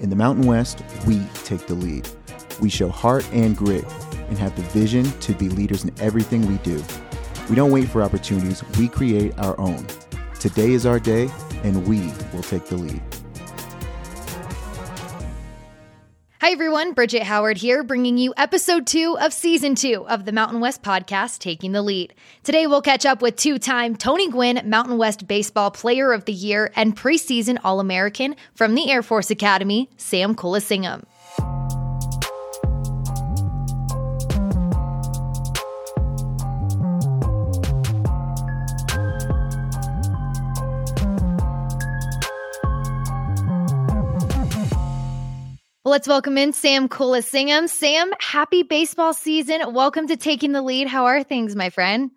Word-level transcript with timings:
In 0.00 0.08
the 0.08 0.16
Mountain 0.16 0.46
West, 0.46 0.82
we 1.06 1.20
take 1.44 1.66
the 1.66 1.74
lead. 1.74 2.08
We 2.58 2.70
show 2.70 2.88
heart 2.88 3.28
and 3.32 3.54
grit 3.54 3.84
and 4.28 4.38
have 4.38 4.56
the 4.56 4.62
vision 4.62 5.04
to 5.20 5.34
be 5.34 5.50
leaders 5.50 5.84
in 5.84 5.92
everything 6.00 6.46
we 6.46 6.56
do. 6.58 6.82
We 7.50 7.54
don't 7.54 7.70
wait 7.70 7.86
for 7.86 8.02
opportunities, 8.02 8.64
we 8.78 8.88
create 8.88 9.38
our 9.38 9.60
own. 9.60 9.86
Today 10.38 10.70
is 10.70 10.86
our 10.86 10.98
day, 10.98 11.30
and 11.64 11.86
we 11.86 12.00
will 12.32 12.42
take 12.42 12.64
the 12.64 12.76
lead. 12.76 13.02
Hi, 16.40 16.52
everyone. 16.52 16.94
Bridget 16.94 17.24
Howard 17.24 17.58
here, 17.58 17.82
bringing 17.82 18.16
you 18.16 18.32
episode 18.34 18.86
two 18.86 19.18
of 19.20 19.30
season 19.34 19.74
two 19.74 20.06
of 20.08 20.24
the 20.24 20.32
Mountain 20.32 20.60
West 20.60 20.82
podcast, 20.82 21.38
Taking 21.38 21.72
the 21.72 21.82
Lead. 21.82 22.14
Today, 22.44 22.66
we'll 22.66 22.80
catch 22.80 23.04
up 23.04 23.20
with 23.20 23.36
two 23.36 23.58
time 23.58 23.94
Tony 23.94 24.30
Gwynn 24.30 24.62
Mountain 24.64 24.96
West 24.96 25.28
Baseball 25.28 25.70
Player 25.70 26.14
of 26.14 26.24
the 26.24 26.32
Year 26.32 26.72
and 26.74 26.96
preseason 26.96 27.58
All 27.62 27.78
American 27.78 28.36
from 28.54 28.74
the 28.74 28.90
Air 28.90 29.02
Force 29.02 29.30
Academy, 29.30 29.90
Sam 29.98 30.34
Kulasingam. 45.90 45.92
let's 45.92 46.08
welcome 46.08 46.38
in 46.38 46.52
Sam 46.52 46.88
Kulasingam. 46.88 47.68
Sam, 47.68 48.12
happy 48.20 48.62
baseball 48.62 49.12
season. 49.12 49.72
Welcome 49.74 50.06
to 50.06 50.16
Taking 50.16 50.52
the 50.52 50.62
Lead. 50.62 50.86
How 50.86 51.06
are 51.06 51.22
things, 51.24 51.56
my 51.56 51.70
friend? 51.70 52.10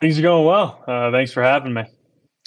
Things 0.00 0.18
are 0.18 0.22
going 0.22 0.46
well. 0.46 0.84
Uh, 0.86 1.10
thanks 1.10 1.32
for 1.32 1.42
having 1.42 1.72
me. 1.72 1.84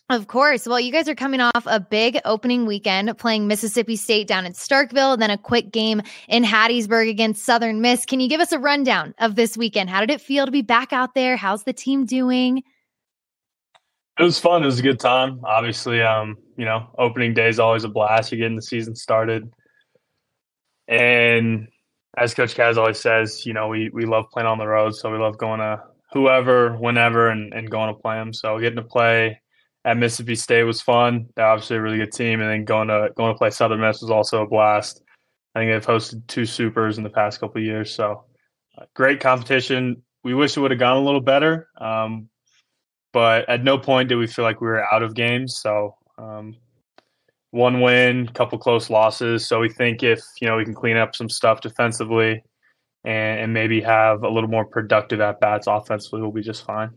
Of 0.09 0.27
course. 0.27 0.65
Well, 0.65 0.79
you 0.79 0.91
guys 0.91 1.07
are 1.07 1.15
coming 1.15 1.39
off 1.39 1.65
a 1.65 1.79
big 1.79 2.19
opening 2.25 2.65
weekend 2.65 3.15
playing 3.17 3.47
Mississippi 3.47 3.95
State 3.95 4.27
down 4.27 4.45
in 4.45 4.53
Starkville, 4.53 5.19
then 5.19 5.29
a 5.29 5.37
quick 5.37 5.71
game 5.71 6.01
in 6.27 6.43
Hattiesburg 6.43 7.09
against 7.09 7.43
Southern 7.43 7.81
Miss. 7.81 8.05
Can 8.05 8.19
you 8.19 8.27
give 8.29 8.41
us 8.41 8.51
a 8.51 8.59
rundown 8.59 9.13
of 9.19 9.35
this 9.35 9.57
weekend? 9.57 9.89
How 9.89 9.99
did 9.99 10.09
it 10.09 10.21
feel 10.21 10.45
to 10.45 10.51
be 10.51 10.63
back 10.63 10.93
out 10.93 11.13
there? 11.13 11.37
How's 11.37 11.63
the 11.63 11.73
team 11.73 12.05
doing? 12.05 12.63
It 14.17 14.23
was 14.23 14.39
fun. 14.39 14.63
It 14.63 14.67
was 14.67 14.79
a 14.79 14.83
good 14.83 14.99
time. 14.99 15.41
Obviously, 15.43 16.01
um, 16.01 16.37
you 16.57 16.65
know, 16.65 16.87
opening 16.97 17.33
day 17.33 17.49
is 17.49 17.59
always 17.59 17.83
a 17.83 17.89
blast. 17.89 18.31
You're 18.31 18.39
getting 18.39 18.55
the 18.55 18.61
season 18.61 18.95
started. 18.95 19.49
And 20.89 21.67
as 22.17 22.33
Coach 22.33 22.55
Kaz 22.55 22.77
always 22.77 22.99
says, 22.99 23.45
you 23.45 23.53
know, 23.53 23.67
we, 23.67 23.89
we 23.93 24.05
love 24.05 24.25
playing 24.33 24.47
on 24.47 24.57
the 24.57 24.67
road. 24.67 24.95
So 24.95 25.11
we 25.11 25.19
love 25.19 25.37
going 25.37 25.59
to 25.59 25.83
whoever, 26.11 26.75
whenever, 26.75 27.29
and, 27.29 27.53
and 27.53 27.69
going 27.69 27.93
to 27.93 28.01
play 28.01 28.15
them. 28.15 28.33
So 28.33 28.59
getting 28.59 28.77
to 28.77 28.83
play 28.83 29.39
at 29.85 29.97
Mississippi 29.97 30.35
State 30.35 30.63
was 30.63 30.81
fun. 30.81 31.27
They're 31.35 31.45
obviously 31.45 31.77
a 31.77 31.81
really 31.81 31.99
good 31.99 32.11
team. 32.11 32.41
And 32.41 32.49
then 32.49 32.65
going 32.65 32.87
to 32.87 33.09
going 33.15 33.33
to 33.33 33.37
play 33.37 33.51
Southern 33.51 33.79
Miss 33.79 34.01
was 34.01 34.11
also 34.11 34.41
a 34.41 34.47
blast. 34.47 35.01
I 35.53 35.59
think 35.59 35.71
they've 35.71 35.95
hosted 35.95 36.25
two 36.27 36.45
supers 36.45 36.97
in 36.97 37.03
the 37.03 37.09
past 37.09 37.39
couple 37.39 37.61
years. 37.61 37.93
So 37.93 38.25
uh, 38.77 38.85
great 38.95 39.19
competition. 39.19 40.01
We 40.23 40.33
wish 40.33 40.57
it 40.57 40.59
would 40.59 40.71
have 40.71 40.79
gone 40.79 40.97
a 40.97 41.05
little 41.05 41.21
better. 41.21 41.67
Um, 41.79 42.29
but 43.13 43.47
at 43.47 43.63
no 43.63 43.77
point 43.77 44.09
did 44.09 44.17
we 44.17 44.27
feel 44.27 44.45
like 44.45 44.59
we 44.59 44.67
were 44.67 44.83
out 44.83 45.03
of 45.03 45.15
games. 45.15 45.59
So 45.59 45.95
um, 46.17 46.55
one 47.51 47.81
win, 47.81 48.27
couple 48.27 48.57
close 48.57 48.89
losses. 48.89 49.47
So 49.47 49.59
we 49.59 49.69
think 49.69 50.03
if 50.03 50.21
you 50.41 50.47
know 50.47 50.57
we 50.57 50.65
can 50.65 50.75
clean 50.75 50.97
up 50.97 51.15
some 51.15 51.29
stuff 51.29 51.61
defensively 51.61 52.43
and, 53.03 53.39
and 53.39 53.53
maybe 53.53 53.81
have 53.81 54.23
a 54.23 54.29
little 54.29 54.49
more 54.49 54.65
productive 54.65 55.19
at 55.21 55.39
bats 55.39 55.67
offensively, 55.67 56.21
we'll 56.21 56.31
be 56.31 56.41
just 56.41 56.65
fine. 56.65 56.91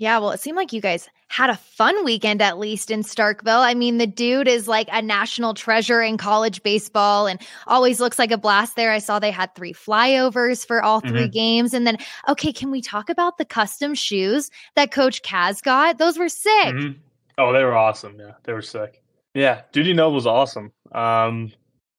Yeah, 0.00 0.18
well, 0.18 0.30
it 0.30 0.38
seemed 0.38 0.56
like 0.56 0.72
you 0.72 0.80
guys 0.80 1.08
had 1.26 1.50
a 1.50 1.56
fun 1.56 2.04
weekend 2.04 2.40
at 2.40 2.56
least 2.56 2.88
in 2.88 3.02
Starkville. 3.02 3.64
I 3.64 3.74
mean, 3.74 3.98
the 3.98 4.06
dude 4.06 4.46
is 4.46 4.68
like 4.68 4.88
a 4.92 5.02
national 5.02 5.54
treasure 5.54 6.00
in 6.00 6.16
college 6.16 6.62
baseball 6.62 7.26
and 7.26 7.40
always 7.66 7.98
looks 7.98 8.16
like 8.16 8.30
a 8.30 8.38
blast 8.38 8.76
there. 8.76 8.92
I 8.92 9.00
saw 9.00 9.18
they 9.18 9.32
had 9.32 9.56
three 9.56 9.72
flyovers 9.72 10.64
for 10.64 10.84
all 10.84 11.00
3 11.00 11.10
mm-hmm. 11.10 11.30
games. 11.30 11.74
And 11.74 11.84
then, 11.84 11.98
okay, 12.28 12.52
can 12.52 12.70
we 12.70 12.80
talk 12.80 13.10
about 13.10 13.38
the 13.38 13.44
custom 13.44 13.92
shoes 13.96 14.50
that 14.76 14.92
Coach 14.92 15.22
Kaz 15.22 15.60
got? 15.64 15.98
Those 15.98 16.16
were 16.16 16.28
sick. 16.28 16.74
Mm-hmm. 16.74 17.00
Oh, 17.36 17.52
they 17.52 17.64
were 17.64 17.76
awesome. 17.76 18.20
Yeah, 18.20 18.34
they 18.44 18.52
were 18.52 18.62
sick. 18.62 19.02
Yeah, 19.34 19.62
Dudy 19.72 19.92
Noble 19.92 20.14
was 20.14 20.26
awesome. 20.26 20.72
Um, 20.92 21.52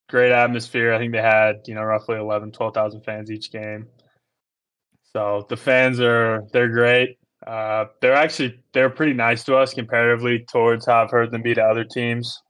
great 0.10 0.32
atmosphere. 0.32 0.94
I 0.94 0.98
think 0.98 1.14
they 1.14 1.22
had, 1.22 1.62
you 1.68 1.76
know, 1.76 1.84
roughly 1.84 2.18
11, 2.18 2.52
12,000 2.52 3.02
fans 3.02 3.32
each 3.32 3.52
game. 3.52 3.88
So 5.14 5.46
the 5.50 5.58
fans 5.58 6.00
are, 6.00 6.44
they're 6.52 6.70
great. 6.70 7.18
Uh, 7.46 7.86
they're 8.02 8.16
actually, 8.16 8.60
they're 8.74 8.90
pretty 8.90 9.14
nice 9.14 9.44
to 9.46 9.56
us 9.56 9.74
comparatively 9.74 10.46
towards 10.52 10.86
how 10.86 11.04
I've 11.04 11.12
heard 11.12 11.32
them 11.32 11.42
be 11.42 11.54
to 11.54 11.64
other 11.64 11.86
teams. 11.86 12.42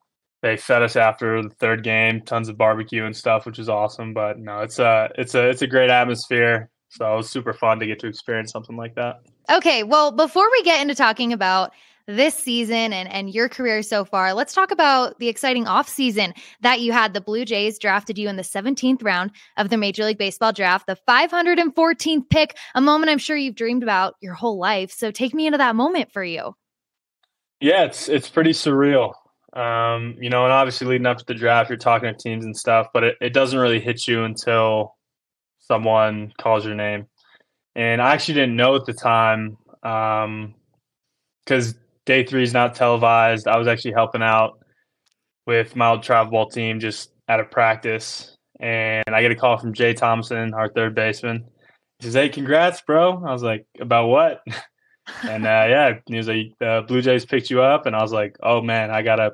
They 0.42 0.58
fed 0.58 0.82
us 0.82 0.96
after 0.96 1.44
the 1.44 1.50
third 1.50 1.84
game, 1.84 2.22
tons 2.22 2.50
of 2.50 2.58
barbecue 2.58 3.06
and 3.06 3.16
stuff, 3.16 3.46
which 3.46 3.60
is 3.60 3.70
awesome. 3.70 4.14
But 4.14 4.40
no, 4.40 4.62
it's 4.62 4.80
a, 4.80 5.10
it's 5.18 5.36
a, 5.36 5.50
it's 5.50 5.62
a 5.62 5.68
great 5.68 5.90
atmosphere. 5.90 6.70
So 6.90 7.14
it 7.14 7.18
was 7.18 7.30
super 7.30 7.54
fun 7.54 7.80
to 7.80 7.86
get 7.86 8.00
to 8.00 8.08
experience 8.08 8.52
something 8.52 8.76
like 8.76 8.96
that. 8.96 9.22
Okay. 9.52 9.84
Well, 9.84 10.12
before 10.12 10.50
we 10.52 10.64
get 10.64 10.82
into 10.82 10.96
talking 10.96 11.34
about 11.34 11.72
this 12.16 12.36
season 12.36 12.92
and, 12.94 13.08
and 13.12 13.30
your 13.34 13.48
career 13.48 13.84
so 13.84 14.04
far, 14.04 14.34
let's 14.34 14.54
talk 14.54 14.72
about 14.72 15.20
the 15.20 15.28
exciting 15.28 15.66
offseason 15.66 16.36
that 16.62 16.82
you 16.82 16.92
had. 16.92 17.14
The 17.14 17.22
Blue 17.22 17.46
Jays 17.46 17.78
drafted 17.78 18.18
you 18.18 18.28
in 18.28 18.36
the 18.36 18.44
17th 18.44 19.04
round 19.04 19.32
of 19.58 19.70
the 19.70 19.78
Major 19.78 20.06
League 20.06 20.18
Baseball 20.18 20.52
draft, 20.52 20.88
the 20.88 20.98
514th 21.08 22.30
pick, 22.30 22.58
a 22.74 22.82
moment 22.82 23.10
I'm 23.10 23.20
sure 23.20 23.38
you've 23.38 23.56
dreamed 23.56 23.84
about 23.84 24.16
your 24.22 24.34
whole 24.34 24.58
life. 24.58 24.92
So 24.92 25.12
take 25.12 25.34
me 25.34 25.46
into 25.46 25.60
that 25.60 25.76
moment 25.76 26.12
for 26.12 26.24
you. 26.24 26.56
Yeah, 27.60 27.84
it's 27.84 28.08
it's 28.08 28.30
pretty 28.30 28.52
surreal. 28.52 29.14
Um, 29.54 30.16
you 30.20 30.30
know, 30.30 30.46
and 30.46 30.54
obviously 30.54 30.88
leading 30.88 31.08
up 31.08 31.18
to 31.18 31.26
the 31.26 31.34
draft, 31.34 31.70
you're 31.70 31.78
talking 31.78 32.14
to 32.14 32.18
teams 32.18 32.46
and 32.46 32.56
stuff, 32.56 32.88
but 32.94 33.04
it, 33.04 33.16
it 33.20 33.34
doesn't 33.34 33.60
really 33.60 33.80
hit 33.80 34.08
you 34.08 34.24
until 34.24 34.96
someone 35.60 36.32
calls 36.40 36.66
your 36.66 36.76
name. 36.76 37.08
And 37.76 38.02
I 38.02 38.14
actually 38.14 38.36
didn't 38.36 38.56
know 38.56 38.76
at 38.76 38.86
the 38.86 38.94
time 38.94 39.58
because 39.82 40.26
um, 40.26 41.76
day 42.10 42.26
three 42.26 42.42
is 42.42 42.54
not 42.54 42.74
televised. 42.74 43.48
I 43.48 43.60
was 43.60 43.68
actually 43.68 43.94
helping 43.94 44.24
out 44.24 44.58
with 45.46 45.76
my 45.76 45.92
old 45.92 46.02
travel 46.02 46.32
ball 46.32 46.50
team 46.50 46.80
just 46.80 47.12
out 47.28 47.40
of 47.40 47.52
practice. 47.52 48.36
And 48.60 49.04
I 49.08 49.22
get 49.22 49.32
a 49.32 49.36
call 49.36 49.58
from 49.60 49.76
Jay 49.76 49.94
Thomason, 49.94 50.56
our 50.56 50.70
third 50.70 50.96
baseman. 50.96 51.46
He 52.00 52.06
says, 52.06 52.16
Hey, 52.16 52.30
congrats, 52.30 52.82
bro. 52.82 53.24
I 53.24 53.32
was 53.32 53.44
like, 53.44 53.68
About 53.80 54.08
what? 54.08 54.42
and 55.22 55.46
uh, 55.46 55.66
yeah, 55.70 56.00
he 56.08 56.18
was 56.18 56.28
like, 56.28 56.48
The 56.60 56.84
Blue 56.88 57.04
Jays 57.04 57.28
picked 57.28 57.52
you 57.52 57.62
up. 57.62 57.86
And 57.86 57.96
I 57.96 58.02
was 58.02 58.12
like, 58.12 58.38
Oh, 58.42 58.60
man, 58.60 58.90
I 58.90 59.04
got 59.04 59.18
to, 59.18 59.34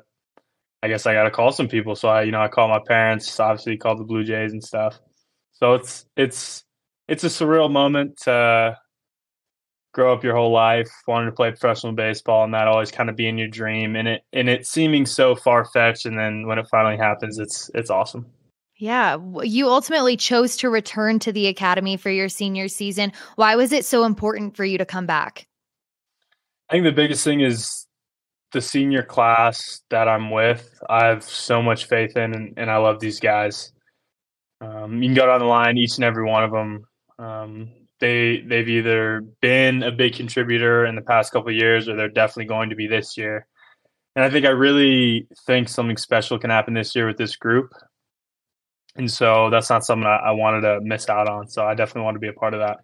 I 0.82 0.88
guess 0.88 1.06
I 1.06 1.14
got 1.14 1.24
to 1.24 1.30
call 1.30 1.52
some 1.52 1.68
people. 1.68 1.96
So 1.96 2.10
I, 2.10 2.24
you 2.24 2.30
know, 2.30 2.42
I 2.42 2.48
called 2.48 2.70
my 2.70 2.82
parents, 2.86 3.40
obviously 3.40 3.78
called 3.78 4.00
the 4.00 4.04
Blue 4.04 4.22
Jays 4.22 4.52
and 4.52 4.62
stuff. 4.62 5.00
So 5.52 5.72
it's, 5.72 6.04
it's, 6.14 6.62
it's 7.08 7.24
a 7.24 7.28
surreal 7.28 7.72
moment 7.72 8.18
to 8.24 8.76
grow 9.96 10.12
up 10.12 10.22
your 10.22 10.36
whole 10.36 10.52
life 10.52 10.90
wanting 11.08 11.30
to 11.30 11.34
play 11.34 11.48
professional 11.48 11.94
baseball 11.94 12.44
and 12.44 12.52
that 12.52 12.68
always 12.68 12.90
kind 12.90 13.08
of 13.08 13.16
being 13.16 13.38
your 13.38 13.48
dream 13.48 13.96
and 13.96 14.06
it 14.06 14.22
and 14.30 14.46
it 14.46 14.66
seeming 14.66 15.06
so 15.06 15.34
far 15.34 15.64
fetched 15.64 16.04
and 16.04 16.18
then 16.18 16.46
when 16.46 16.58
it 16.58 16.68
finally 16.70 16.98
happens 16.98 17.38
it's 17.38 17.70
it's 17.74 17.88
awesome. 17.88 18.26
Yeah, 18.78 19.16
you 19.42 19.68
ultimately 19.68 20.18
chose 20.18 20.58
to 20.58 20.68
return 20.68 21.18
to 21.20 21.32
the 21.32 21.46
academy 21.46 21.96
for 21.96 22.10
your 22.10 22.28
senior 22.28 22.68
season. 22.68 23.10
Why 23.36 23.56
was 23.56 23.72
it 23.72 23.86
so 23.86 24.04
important 24.04 24.54
for 24.54 24.66
you 24.66 24.76
to 24.76 24.84
come 24.84 25.06
back? 25.06 25.46
I 26.68 26.74
think 26.74 26.84
the 26.84 26.92
biggest 26.92 27.24
thing 27.24 27.40
is 27.40 27.86
the 28.52 28.60
senior 28.60 29.02
class 29.02 29.80
that 29.88 30.08
I'm 30.08 30.30
with. 30.30 30.78
I 30.90 31.06
have 31.06 31.22
so 31.22 31.62
much 31.62 31.86
faith 31.86 32.18
in, 32.18 32.34
and, 32.34 32.52
and 32.58 32.70
I 32.70 32.76
love 32.76 33.00
these 33.00 33.18
guys. 33.18 33.72
Um, 34.60 35.02
you 35.02 35.08
can 35.08 35.14
go 35.14 35.24
down 35.24 35.40
the 35.40 35.46
line, 35.46 35.78
each 35.78 35.96
and 35.96 36.04
every 36.04 36.26
one 36.26 36.44
of 36.44 36.50
them. 36.50 36.84
Um, 37.18 37.70
they 38.00 38.44
they've 38.46 38.68
either 38.68 39.22
been 39.40 39.82
a 39.82 39.92
big 39.92 40.14
contributor 40.14 40.84
in 40.84 40.94
the 40.94 41.02
past 41.02 41.32
couple 41.32 41.50
years 41.52 41.88
or 41.88 41.96
they're 41.96 42.08
definitely 42.08 42.46
going 42.46 42.70
to 42.70 42.76
be 42.76 42.86
this 42.86 43.16
year. 43.16 43.46
And 44.14 44.24
I 44.24 44.30
think 44.30 44.46
I 44.46 44.50
really 44.50 45.28
think 45.46 45.68
something 45.68 45.96
special 45.96 46.38
can 46.38 46.50
happen 46.50 46.74
this 46.74 46.94
year 46.94 47.06
with 47.06 47.18
this 47.18 47.36
group. 47.36 47.70
And 48.96 49.10
so 49.10 49.50
that's 49.50 49.68
not 49.68 49.84
something 49.84 50.06
I, 50.06 50.16
I 50.16 50.30
wanted 50.32 50.62
to 50.62 50.80
miss 50.80 51.08
out 51.08 51.28
on. 51.28 51.48
So 51.48 51.66
I 51.66 51.74
definitely 51.74 52.02
want 52.02 52.14
to 52.14 52.20
be 52.20 52.28
a 52.28 52.32
part 52.32 52.54
of 52.54 52.60
that. 52.60 52.78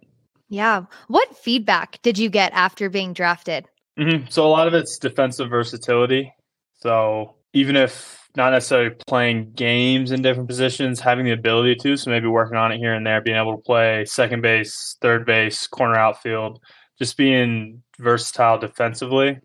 Yeah. 0.50 0.84
What 1.08 1.34
feedback 1.38 2.00
did 2.02 2.18
you 2.18 2.28
get 2.28 2.52
after 2.52 2.90
being 2.90 3.14
drafted? 3.14 3.66
Mm-hmm. 3.98 4.26
So 4.28 4.46
a 4.46 4.48
lot 4.48 4.68
of 4.68 4.74
it's 4.74 4.98
defensive 4.98 5.48
versatility. 5.48 6.34
So 6.80 7.36
even 7.54 7.76
if 7.76 8.21
not 8.36 8.50
necessarily 8.50 8.94
playing 9.06 9.52
games 9.52 10.10
in 10.10 10.22
different 10.22 10.48
positions, 10.48 11.00
having 11.00 11.24
the 11.24 11.32
ability 11.32 11.76
to. 11.76 11.96
So 11.96 12.10
maybe 12.10 12.26
working 12.26 12.56
on 12.56 12.72
it 12.72 12.78
here 12.78 12.94
and 12.94 13.06
there, 13.06 13.20
being 13.20 13.36
able 13.36 13.56
to 13.56 13.62
play 13.62 14.04
second 14.06 14.40
base, 14.40 14.96
third 15.02 15.26
base, 15.26 15.66
corner 15.66 15.96
outfield, 15.96 16.60
just 16.98 17.16
being 17.16 17.82
versatile 17.98 18.58
defensively. 18.58 19.38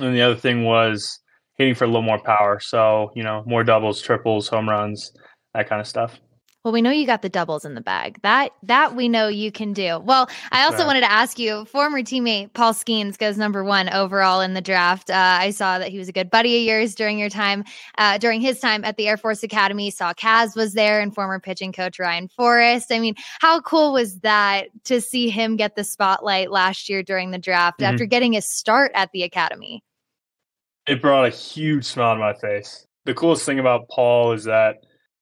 And 0.00 0.14
the 0.14 0.22
other 0.22 0.36
thing 0.36 0.64
was 0.64 1.20
hitting 1.56 1.74
for 1.74 1.84
a 1.84 1.86
little 1.86 2.02
more 2.02 2.22
power. 2.22 2.58
So, 2.60 3.10
you 3.14 3.22
know, 3.22 3.44
more 3.46 3.64
doubles, 3.64 4.00
triples, 4.00 4.48
home 4.48 4.68
runs, 4.68 5.12
that 5.52 5.68
kind 5.68 5.80
of 5.80 5.86
stuff. 5.86 6.18
Well, 6.64 6.72
we 6.72 6.80
know 6.80 6.90
you 6.90 7.04
got 7.04 7.20
the 7.20 7.28
doubles 7.28 7.66
in 7.66 7.74
the 7.74 7.82
bag. 7.82 8.18
That 8.22 8.52
that 8.62 8.96
we 8.96 9.06
know 9.06 9.28
you 9.28 9.52
can 9.52 9.74
do. 9.74 9.98
Well, 9.98 10.30
I 10.50 10.64
also 10.64 10.86
wanted 10.86 11.00
to 11.00 11.12
ask 11.12 11.38
you, 11.38 11.66
former 11.66 12.00
teammate 12.00 12.54
Paul 12.54 12.72
Skenes 12.72 13.18
goes 13.18 13.36
number 13.36 13.62
one 13.62 13.90
overall 13.90 14.40
in 14.40 14.54
the 14.54 14.62
draft. 14.62 15.10
Uh, 15.10 15.36
I 15.40 15.50
saw 15.50 15.78
that 15.78 15.90
he 15.90 15.98
was 15.98 16.08
a 16.08 16.12
good 16.12 16.30
buddy 16.30 16.56
of 16.56 16.62
yours 16.64 16.94
during 16.94 17.18
your 17.18 17.28
time, 17.28 17.64
uh, 17.98 18.16
during 18.16 18.40
his 18.40 18.60
time 18.60 18.82
at 18.82 18.96
the 18.96 19.08
Air 19.08 19.18
Force 19.18 19.42
Academy. 19.42 19.90
Saw 19.90 20.14
Kaz 20.14 20.56
was 20.56 20.72
there 20.72 21.02
and 21.02 21.14
former 21.14 21.38
pitching 21.38 21.70
coach 21.70 21.98
Ryan 21.98 22.28
Forrest. 22.28 22.90
I 22.90 22.98
mean, 22.98 23.14
how 23.40 23.60
cool 23.60 23.92
was 23.92 24.20
that 24.20 24.68
to 24.84 25.02
see 25.02 25.28
him 25.28 25.56
get 25.56 25.76
the 25.76 25.84
spotlight 25.84 26.50
last 26.50 26.88
year 26.88 27.02
during 27.02 27.30
the 27.30 27.38
draft 27.38 27.80
mm-hmm. 27.80 27.92
after 27.92 28.06
getting 28.06 28.32
his 28.32 28.48
start 28.48 28.90
at 28.94 29.12
the 29.12 29.22
academy? 29.22 29.84
It 30.86 31.02
brought 31.02 31.26
a 31.26 31.30
huge 31.30 31.84
smile 31.84 32.14
to 32.14 32.20
my 32.20 32.32
face. 32.32 32.86
The 33.04 33.12
coolest 33.12 33.44
thing 33.44 33.58
about 33.58 33.90
Paul 33.90 34.32
is 34.32 34.44
that, 34.44 34.76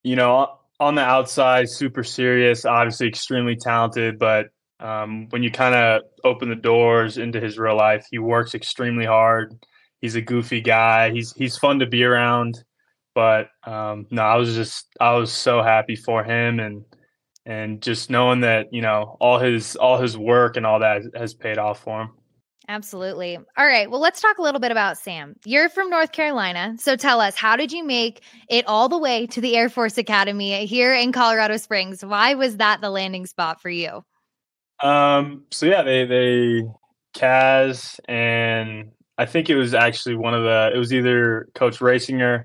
you 0.04 0.14
know, 0.14 0.58
on 0.82 0.94
the 0.96 1.02
outside, 1.02 1.68
super 1.68 2.02
serious, 2.02 2.64
obviously 2.64 3.08
extremely 3.08 3.56
talented, 3.56 4.18
but 4.18 4.48
um, 4.80 5.28
when 5.30 5.42
you 5.42 5.50
kind 5.50 5.74
of 5.74 6.02
open 6.24 6.48
the 6.48 6.56
doors 6.56 7.16
into 7.16 7.40
his 7.40 7.56
real 7.56 7.76
life, 7.76 8.06
he 8.10 8.18
works 8.18 8.54
extremely 8.54 9.06
hard. 9.06 9.54
He's 10.00 10.16
a 10.16 10.20
goofy 10.20 10.60
guy. 10.60 11.12
He's 11.12 11.32
he's 11.32 11.56
fun 11.56 11.78
to 11.78 11.86
be 11.86 12.02
around. 12.02 12.62
But 13.14 13.48
um, 13.64 14.06
no, 14.10 14.22
I 14.22 14.36
was 14.36 14.54
just 14.54 14.88
I 15.00 15.12
was 15.14 15.32
so 15.32 15.62
happy 15.62 15.94
for 15.94 16.24
him 16.24 16.58
and 16.58 16.84
and 17.46 17.80
just 17.80 18.10
knowing 18.10 18.40
that 18.40 18.72
you 18.72 18.82
know 18.82 19.16
all 19.20 19.38
his 19.38 19.76
all 19.76 19.98
his 19.98 20.18
work 20.18 20.56
and 20.56 20.66
all 20.66 20.80
that 20.80 21.02
has 21.14 21.34
paid 21.34 21.58
off 21.58 21.84
for 21.84 22.02
him. 22.02 22.10
Absolutely. 22.68 23.36
All 23.36 23.66
right. 23.66 23.90
Well, 23.90 24.00
let's 24.00 24.20
talk 24.20 24.38
a 24.38 24.42
little 24.42 24.60
bit 24.60 24.70
about 24.70 24.96
Sam. 24.96 25.34
You're 25.44 25.68
from 25.68 25.90
North 25.90 26.12
Carolina. 26.12 26.76
So 26.78 26.96
tell 26.96 27.20
us, 27.20 27.36
how 27.36 27.56
did 27.56 27.72
you 27.72 27.84
make 27.84 28.22
it 28.48 28.66
all 28.68 28.88
the 28.88 28.98
way 28.98 29.26
to 29.28 29.40
the 29.40 29.56
Air 29.56 29.68
Force 29.68 29.98
Academy 29.98 30.64
here 30.66 30.94
in 30.94 31.12
Colorado 31.12 31.56
Springs? 31.56 32.04
Why 32.04 32.34
was 32.34 32.58
that 32.58 32.80
the 32.80 32.90
landing 32.90 33.26
spot 33.26 33.60
for 33.60 33.70
you? 33.70 34.04
Um, 34.82 35.44
so 35.50 35.66
yeah, 35.66 35.82
they 35.82 36.04
they 36.04 36.62
Kaz 37.14 37.98
and 38.08 38.92
I 39.18 39.26
think 39.26 39.50
it 39.50 39.56
was 39.56 39.74
actually 39.74 40.16
one 40.16 40.34
of 40.34 40.42
the 40.42 40.70
it 40.74 40.78
was 40.78 40.92
either 40.92 41.48
Coach 41.54 41.78
Rasinger, 41.78 42.44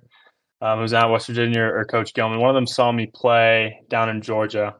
um, 0.61 0.77
who 0.77 0.81
was 0.81 0.93
out 0.93 1.11
West 1.11 1.27
Virginia, 1.27 1.61
or 1.61 1.85
Coach 1.85 2.13
Gilman. 2.13 2.39
One 2.39 2.49
of 2.49 2.55
them 2.55 2.67
saw 2.67 2.91
me 2.91 3.07
play 3.07 3.81
down 3.89 4.09
in 4.09 4.21
Georgia 4.21 4.75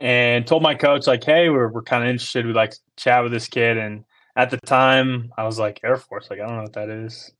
and 0.00 0.46
told 0.46 0.62
my 0.62 0.74
coach 0.74 1.06
like, 1.06 1.24
"Hey, 1.24 1.48
we're 1.48 1.68
we're 1.68 1.82
kind 1.82 2.04
of 2.04 2.10
interested. 2.10 2.46
We'd 2.46 2.54
like 2.54 2.70
to 2.70 2.78
chat 2.96 3.22
with 3.22 3.32
this 3.32 3.48
kid." 3.48 3.76
And 3.76 4.04
at 4.36 4.50
the 4.50 4.58
time 4.58 5.32
I 5.36 5.44
was 5.44 5.58
like 5.58 5.80
Air 5.84 5.96
Force, 5.96 6.28
like 6.30 6.40
I 6.40 6.46
don't 6.46 6.56
know 6.56 6.62
what 6.62 6.72
that 6.74 6.88
is. 6.88 7.32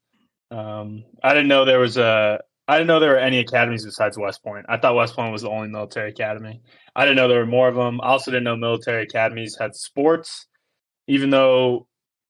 Um, 0.50 1.04
I 1.22 1.30
didn't 1.30 1.48
know 1.48 1.64
there 1.64 1.78
was 1.78 1.96
a 1.96 2.40
I 2.68 2.76
didn't 2.76 2.86
know 2.86 3.00
there 3.00 3.10
were 3.10 3.18
any 3.18 3.40
academies 3.40 3.84
besides 3.84 4.16
West 4.16 4.42
Point. 4.42 4.66
I 4.68 4.76
thought 4.76 4.94
West 4.94 5.16
Point 5.16 5.32
was 5.32 5.42
the 5.42 5.50
only 5.50 5.68
military 5.68 6.10
academy. 6.10 6.62
I 6.94 7.04
didn't 7.04 7.16
know 7.16 7.28
there 7.28 7.40
were 7.40 7.46
more 7.46 7.68
of 7.68 7.74
them. 7.74 8.00
I 8.00 8.08
also 8.08 8.30
didn't 8.30 8.44
know 8.44 8.56
military 8.56 9.02
academies 9.02 9.56
had 9.58 9.74
sports. 9.74 10.46
Even 11.08 11.30
though 11.30 11.88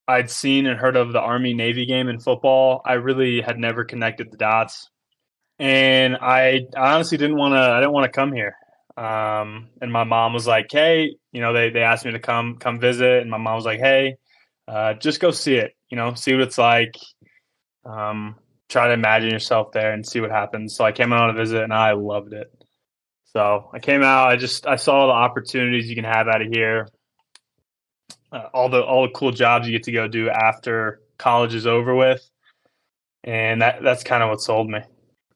I'd 0.08 0.30
seen 0.30 0.66
and 0.66 0.78
heard 0.78 0.96
of 0.96 1.12
the 1.12 1.20
Army 1.20 1.52
Navy 1.52 1.84
game 1.84 2.08
in 2.08 2.20
football, 2.20 2.80
I 2.84 2.94
really 2.94 3.40
had 3.42 3.58
never 3.58 3.84
connected 3.84 4.30
the 4.30 4.38
dots. 4.38 4.88
And 5.58 6.16
I, 6.16 6.66
honestly 6.76 7.18
didn't 7.18 7.36
want 7.36 7.52
to. 7.52 7.58
I 7.58 7.80
didn't 7.80 7.92
want 7.92 8.04
to 8.04 8.16
come 8.16 8.32
here. 8.32 8.56
Um, 8.96 9.68
and 9.80 9.92
my 9.92 10.04
mom 10.04 10.32
was 10.32 10.46
like, 10.46 10.66
"Hey, 10.70 11.14
you 11.32 11.40
know, 11.40 11.52
they 11.52 11.70
they 11.70 11.82
asked 11.82 12.04
me 12.04 12.12
to 12.12 12.18
come 12.18 12.56
come 12.56 12.80
visit." 12.80 13.22
And 13.22 13.30
my 13.30 13.38
mom 13.38 13.54
was 13.54 13.64
like, 13.64 13.80
"Hey, 13.80 14.16
uh, 14.72 14.94
just 14.94 15.20
go 15.20 15.30
see 15.30 15.56
it. 15.56 15.74
You 15.90 15.96
know, 15.96 16.14
see 16.14 16.32
what 16.32 16.42
it's 16.42 16.58
like. 16.58 16.94
Um, 17.84 18.36
try 18.70 18.88
to 18.88 18.94
imagine 18.94 19.30
yourself 19.30 19.72
there 19.72 19.92
and 19.92 20.06
see 20.06 20.20
what 20.20 20.30
happens. 20.30 20.74
So 20.74 20.84
I 20.84 20.92
came 20.92 21.12
out 21.12 21.24
on 21.28 21.30
a 21.30 21.38
visit 21.38 21.62
and 21.62 21.74
I 21.74 21.92
loved 21.92 22.32
it. 22.32 22.50
So 23.26 23.70
I 23.72 23.78
came 23.78 24.02
out. 24.02 24.28
I 24.28 24.36
just 24.36 24.66
I 24.66 24.76
saw 24.76 25.06
the 25.06 25.12
opportunities 25.12 25.88
you 25.88 25.94
can 25.94 26.04
have 26.04 26.26
out 26.26 26.40
of 26.42 26.48
here. 26.50 26.88
Uh, 28.30 28.48
all 28.54 28.70
the 28.70 28.82
all 28.82 29.02
the 29.02 29.12
cool 29.12 29.30
jobs 29.30 29.66
you 29.66 29.72
get 29.72 29.84
to 29.84 29.92
go 29.92 30.08
do 30.08 30.30
after 30.30 31.00
college 31.18 31.54
is 31.54 31.66
over 31.66 31.94
with, 31.94 32.26
and 33.24 33.60
that 33.60 33.82
that's 33.82 34.04
kind 34.04 34.22
of 34.22 34.30
what 34.30 34.40
sold 34.40 34.68
me. 34.68 34.80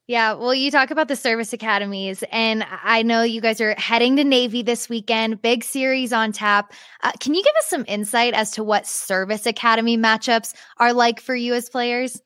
Yeah, 0.08 0.34
well, 0.34 0.54
you 0.54 0.70
talk 0.70 0.92
about 0.92 1.08
the 1.08 1.16
service 1.16 1.52
academies, 1.52 2.22
and 2.30 2.64
I 2.84 3.02
know 3.02 3.24
you 3.24 3.40
guys 3.40 3.60
are 3.60 3.74
heading 3.74 4.14
to 4.16 4.24
Navy 4.24 4.62
this 4.62 4.88
weekend, 4.88 5.42
big 5.42 5.64
series 5.64 6.12
on 6.12 6.30
tap. 6.30 6.72
Uh, 7.02 7.10
can 7.18 7.34
you 7.34 7.42
give 7.42 7.54
us 7.58 7.66
some 7.66 7.84
insight 7.88 8.32
as 8.32 8.52
to 8.52 8.62
what 8.62 8.86
service 8.86 9.46
academy 9.46 9.98
matchups 9.98 10.54
are 10.76 10.92
like 10.92 11.18
for 11.20 11.34
you 11.34 11.54
as 11.54 11.68
players? 11.68 12.22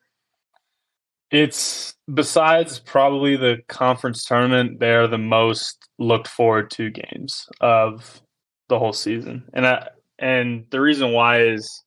It's 1.30 1.94
besides 2.12 2.80
probably 2.80 3.36
the 3.36 3.62
conference 3.68 4.26
tournament, 4.26 4.78
they're 4.78 5.08
the 5.08 5.16
most 5.16 5.88
looked 5.98 6.28
forward 6.28 6.70
to 6.72 6.90
games 6.90 7.48
of 7.62 8.20
the 8.68 8.78
whole 8.78 8.92
season. 8.92 9.44
And 9.54 9.66
I, 9.66 9.88
and 10.18 10.66
the 10.68 10.82
reason 10.82 11.12
why 11.12 11.44
is 11.44 11.82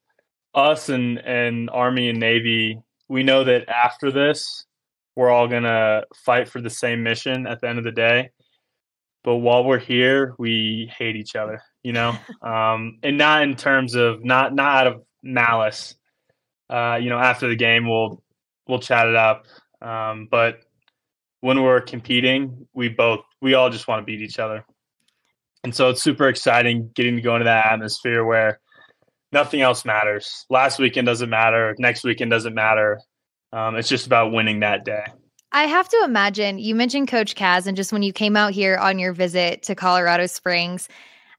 us 0.56 0.90
and, 0.90 1.20
and 1.20 1.70
Army 1.70 2.10
and 2.10 2.20
Navy, 2.20 2.82
we 3.10 3.22
know 3.22 3.44
that 3.44 3.70
after 3.70 4.12
this, 4.12 4.66
we're 5.16 5.30
all 5.30 5.48
gonna 5.48 6.04
fight 6.26 6.48
for 6.48 6.62
the 6.62 6.70
same 6.70 7.04
mission 7.04 7.48
at 7.48 7.62
the 7.62 7.70
end 7.70 7.78
of 7.78 7.84
the 7.84 7.92
day. 7.92 8.30
But 9.24 9.38
while 9.38 9.64
we're 9.64 9.80
here, 9.80 10.34
we 10.38 10.92
hate 10.98 11.16
each 11.16 11.36
other, 11.36 11.62
you 11.82 11.94
know, 11.94 12.16
um, 12.42 13.00
and 13.04 13.18
not 13.18 13.44
in 13.44 13.56
terms 13.56 13.96
of 13.96 14.24
not 14.24 14.54
not 14.54 14.76
out 14.76 14.88
of 14.88 15.04
malice. 15.22 15.96
Uh, 16.70 16.98
you 17.02 17.10
know, 17.10 17.20
after 17.20 17.48
the 17.48 17.56
game, 17.56 17.88
we'll 17.88 18.22
we'll 18.68 18.80
chat 18.80 19.08
it 19.08 19.16
up. 19.16 19.46
Um, 19.82 20.28
but 20.30 20.60
when 21.42 21.62
we're 21.62 21.82
competing, 21.82 22.68
we 22.74 22.90
both 22.90 23.22
we 23.42 23.54
all 23.54 23.70
just 23.70 23.88
want 23.88 24.02
to 24.02 24.06
beat 24.06 24.22
each 24.22 24.40
other, 24.40 24.66
and 25.64 25.76
so 25.76 25.90
it's 25.90 26.02
super 26.02 26.28
exciting 26.28 26.90
getting 26.94 27.16
to 27.16 27.22
go 27.22 27.36
into 27.36 27.46
that 27.46 27.68
atmosphere 27.68 28.26
where 28.26 28.60
nothing 29.32 29.62
else 29.62 29.84
matters. 29.84 30.46
Last 30.50 30.80
weekend 30.80 31.08
doesn't 31.08 31.30
matter. 31.30 31.76
Next 31.80 32.04
weekend 32.04 32.32
doesn't 32.32 32.54
matter. 32.54 33.00
Um, 33.54 33.76
it's 33.76 33.88
just 33.88 34.08
about 34.08 34.32
winning 34.32 34.62
that 34.62 34.84
day. 34.84 35.06
I 35.52 35.66
have 35.66 35.88
to 35.90 36.02
imagine 36.04 36.58
you 36.58 36.74
mentioned 36.74 37.08
Coach 37.08 37.36
Kaz, 37.36 37.68
and 37.68 37.78
just 37.78 37.94
when 37.94 38.02
you 38.02 38.12
came 38.12 38.36
out 38.36 38.54
here 38.54 38.76
on 38.76 38.98
your 38.98 39.14
visit 39.14 39.62
to 39.64 39.76
Colorado 39.76 40.26
Springs, 40.26 40.90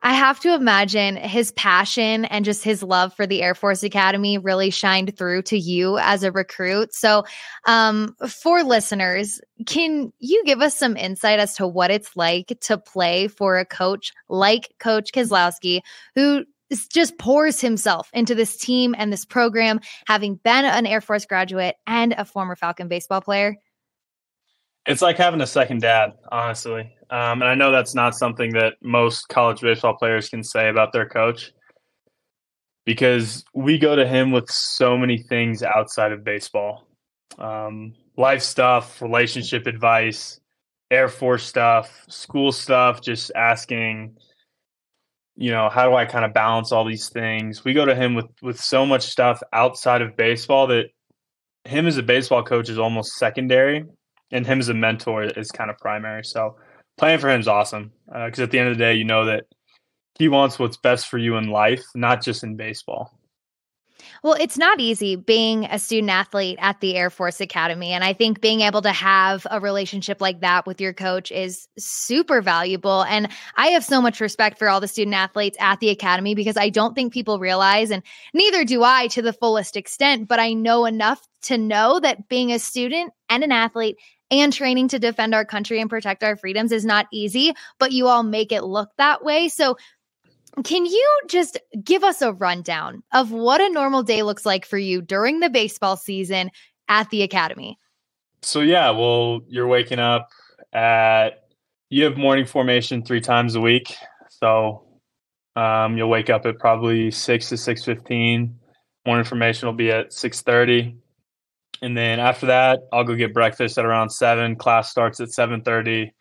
I 0.00 0.12
have 0.12 0.38
to 0.40 0.54
imagine 0.54 1.16
his 1.16 1.50
passion 1.52 2.26
and 2.26 2.44
just 2.44 2.62
his 2.62 2.82
love 2.82 3.14
for 3.14 3.26
the 3.26 3.42
Air 3.42 3.54
Force 3.54 3.82
Academy 3.82 4.36
really 4.36 4.68
shined 4.68 5.16
through 5.16 5.42
to 5.44 5.58
you 5.58 5.98
as 5.98 6.22
a 6.22 6.30
recruit. 6.30 6.94
So, 6.94 7.24
um, 7.64 8.14
for 8.28 8.62
listeners, 8.62 9.40
can 9.66 10.12
you 10.20 10.44
give 10.44 10.60
us 10.60 10.76
some 10.76 10.96
insight 10.96 11.40
as 11.40 11.56
to 11.56 11.66
what 11.66 11.90
it's 11.90 12.14
like 12.16 12.56
to 12.60 12.76
play 12.76 13.28
for 13.28 13.58
a 13.58 13.64
coach 13.64 14.12
like 14.28 14.68
Coach 14.78 15.10
Kazlausky, 15.12 15.80
who 16.14 16.44
just 16.92 17.18
pours 17.18 17.60
himself 17.60 18.08
into 18.12 18.34
this 18.34 18.56
team 18.56 18.94
and 18.96 19.12
this 19.12 19.24
program, 19.24 19.80
having 20.06 20.36
been 20.36 20.64
an 20.64 20.86
Air 20.86 21.00
Force 21.00 21.26
graduate 21.26 21.76
and 21.86 22.12
a 22.12 22.24
former 22.24 22.56
Falcon 22.56 22.88
baseball 22.88 23.20
player? 23.20 23.56
It's 24.86 25.02
like 25.02 25.16
having 25.16 25.40
a 25.40 25.46
second 25.46 25.80
dad, 25.80 26.12
honestly. 26.30 26.94
Um, 27.10 27.40
and 27.40 27.44
I 27.44 27.54
know 27.54 27.72
that's 27.72 27.94
not 27.94 28.14
something 28.14 28.52
that 28.52 28.74
most 28.82 29.28
college 29.28 29.60
baseball 29.60 29.96
players 29.96 30.28
can 30.28 30.42
say 30.42 30.68
about 30.68 30.92
their 30.92 31.08
coach 31.08 31.52
because 32.84 33.44
we 33.54 33.78
go 33.78 33.96
to 33.96 34.06
him 34.06 34.30
with 34.30 34.50
so 34.50 34.98
many 34.98 35.18
things 35.18 35.62
outside 35.62 36.12
of 36.12 36.22
baseball 36.22 36.86
um, 37.38 37.94
life 38.16 38.42
stuff, 38.42 39.00
relationship 39.02 39.66
advice, 39.66 40.40
Air 40.90 41.08
Force 41.08 41.44
stuff, 41.44 42.04
school 42.08 42.52
stuff, 42.52 43.00
just 43.00 43.32
asking 43.34 44.16
you 45.36 45.50
know 45.50 45.68
how 45.68 45.88
do 45.88 45.94
i 45.94 46.04
kind 46.04 46.24
of 46.24 46.32
balance 46.32 46.72
all 46.72 46.84
these 46.84 47.08
things? 47.08 47.64
We 47.64 47.72
go 47.72 47.84
to 47.84 47.94
him 47.94 48.14
with 48.14 48.26
with 48.42 48.60
so 48.60 48.86
much 48.86 49.02
stuff 49.02 49.42
outside 49.52 50.02
of 50.02 50.16
baseball 50.16 50.66
that 50.68 50.86
him 51.64 51.86
as 51.86 51.96
a 51.96 52.02
baseball 52.02 52.42
coach 52.42 52.68
is 52.68 52.78
almost 52.78 53.14
secondary 53.14 53.84
and 54.30 54.46
him 54.46 54.60
as 54.60 54.68
a 54.68 54.74
mentor 54.74 55.24
is 55.24 55.50
kind 55.50 55.70
of 55.70 55.78
primary. 55.78 56.24
So 56.24 56.56
playing 56.98 57.18
for 57.18 57.30
him 57.30 57.40
is 57.40 57.48
awesome 57.48 57.92
because 58.06 58.40
uh, 58.40 58.44
at 58.44 58.50
the 58.50 58.58
end 58.58 58.68
of 58.68 58.78
the 58.78 58.84
day 58.84 58.94
you 58.94 59.04
know 59.04 59.24
that 59.26 59.44
he 60.18 60.28
wants 60.28 60.58
what's 60.58 60.76
best 60.76 61.08
for 61.08 61.18
you 61.18 61.36
in 61.36 61.48
life 61.48 61.82
not 61.94 62.22
just 62.22 62.44
in 62.44 62.56
baseball 62.56 63.18
well, 64.24 64.36
it's 64.40 64.56
not 64.56 64.80
easy 64.80 65.16
being 65.16 65.66
a 65.66 65.78
student 65.78 66.08
athlete 66.08 66.56
at 66.58 66.80
the 66.80 66.96
Air 66.96 67.10
Force 67.10 67.42
Academy. 67.42 67.92
And 67.92 68.02
I 68.02 68.14
think 68.14 68.40
being 68.40 68.62
able 68.62 68.80
to 68.80 68.90
have 68.90 69.46
a 69.50 69.60
relationship 69.60 70.22
like 70.22 70.40
that 70.40 70.66
with 70.66 70.80
your 70.80 70.94
coach 70.94 71.30
is 71.30 71.68
super 71.78 72.40
valuable. 72.40 73.02
And 73.04 73.28
I 73.56 73.66
have 73.68 73.84
so 73.84 74.00
much 74.00 74.22
respect 74.22 74.58
for 74.58 74.70
all 74.70 74.80
the 74.80 74.88
student 74.88 75.14
athletes 75.14 75.58
at 75.60 75.78
the 75.80 75.90
Academy 75.90 76.34
because 76.34 76.56
I 76.56 76.70
don't 76.70 76.94
think 76.94 77.12
people 77.12 77.38
realize, 77.38 77.90
and 77.90 78.02
neither 78.32 78.64
do 78.64 78.82
I 78.82 79.08
to 79.08 79.20
the 79.20 79.34
fullest 79.34 79.76
extent, 79.76 80.26
but 80.26 80.40
I 80.40 80.54
know 80.54 80.86
enough 80.86 81.20
to 81.42 81.58
know 81.58 82.00
that 82.00 82.26
being 82.26 82.50
a 82.50 82.58
student 82.58 83.12
and 83.28 83.44
an 83.44 83.52
athlete 83.52 83.98
and 84.30 84.52
training 84.52 84.88
to 84.88 84.98
defend 84.98 85.34
our 85.34 85.44
country 85.44 85.80
and 85.80 85.90
protect 85.90 86.24
our 86.24 86.34
freedoms 86.34 86.72
is 86.72 86.84
not 86.84 87.06
easy, 87.12 87.52
but 87.78 87.92
you 87.92 88.06
all 88.06 88.22
make 88.22 88.52
it 88.52 88.64
look 88.64 88.88
that 88.96 89.22
way. 89.22 89.48
So 89.48 89.76
can 90.62 90.86
you 90.86 91.20
just 91.28 91.58
give 91.82 92.04
us 92.04 92.22
a 92.22 92.32
rundown 92.32 93.02
of 93.12 93.32
what 93.32 93.60
a 93.60 93.68
normal 93.70 94.02
day 94.02 94.22
looks 94.22 94.46
like 94.46 94.64
for 94.64 94.78
you 94.78 95.02
during 95.02 95.40
the 95.40 95.50
baseball 95.50 95.96
season 95.96 96.50
at 96.88 97.10
the 97.10 97.22
academy? 97.22 97.78
So, 98.42 98.60
yeah, 98.60 98.90
well, 98.90 99.40
you're 99.48 99.66
waking 99.66 99.98
up 99.98 100.30
at 100.72 101.44
you 101.90 102.04
have 102.04 102.16
morning 102.16 102.44
formation 102.44 103.04
three 103.04 103.20
times 103.20 103.54
a 103.54 103.60
week. 103.60 103.94
So 104.28 104.84
um, 105.56 105.96
you'll 105.96 106.08
wake 106.08 106.30
up 106.30 106.44
at 106.44 106.58
probably 106.58 107.10
six 107.10 107.48
to 107.50 107.56
six 107.56 107.84
fifteen. 107.84 108.58
Morning 109.06 109.24
formation 109.24 109.66
will 109.66 109.74
be 109.74 109.90
at 109.90 110.12
six 110.12 110.40
thirty, 110.40 110.96
and 111.82 111.96
then 111.96 112.18
after 112.18 112.46
that, 112.46 112.80
I'll 112.92 113.04
go 113.04 113.14
get 113.14 113.32
breakfast 113.34 113.78
at 113.78 113.84
around 113.84 114.10
seven. 114.10 114.56
Class 114.56 114.90
starts 114.90 115.20
at 115.20 115.30
seven 115.30 115.62
thirty. 115.62 116.12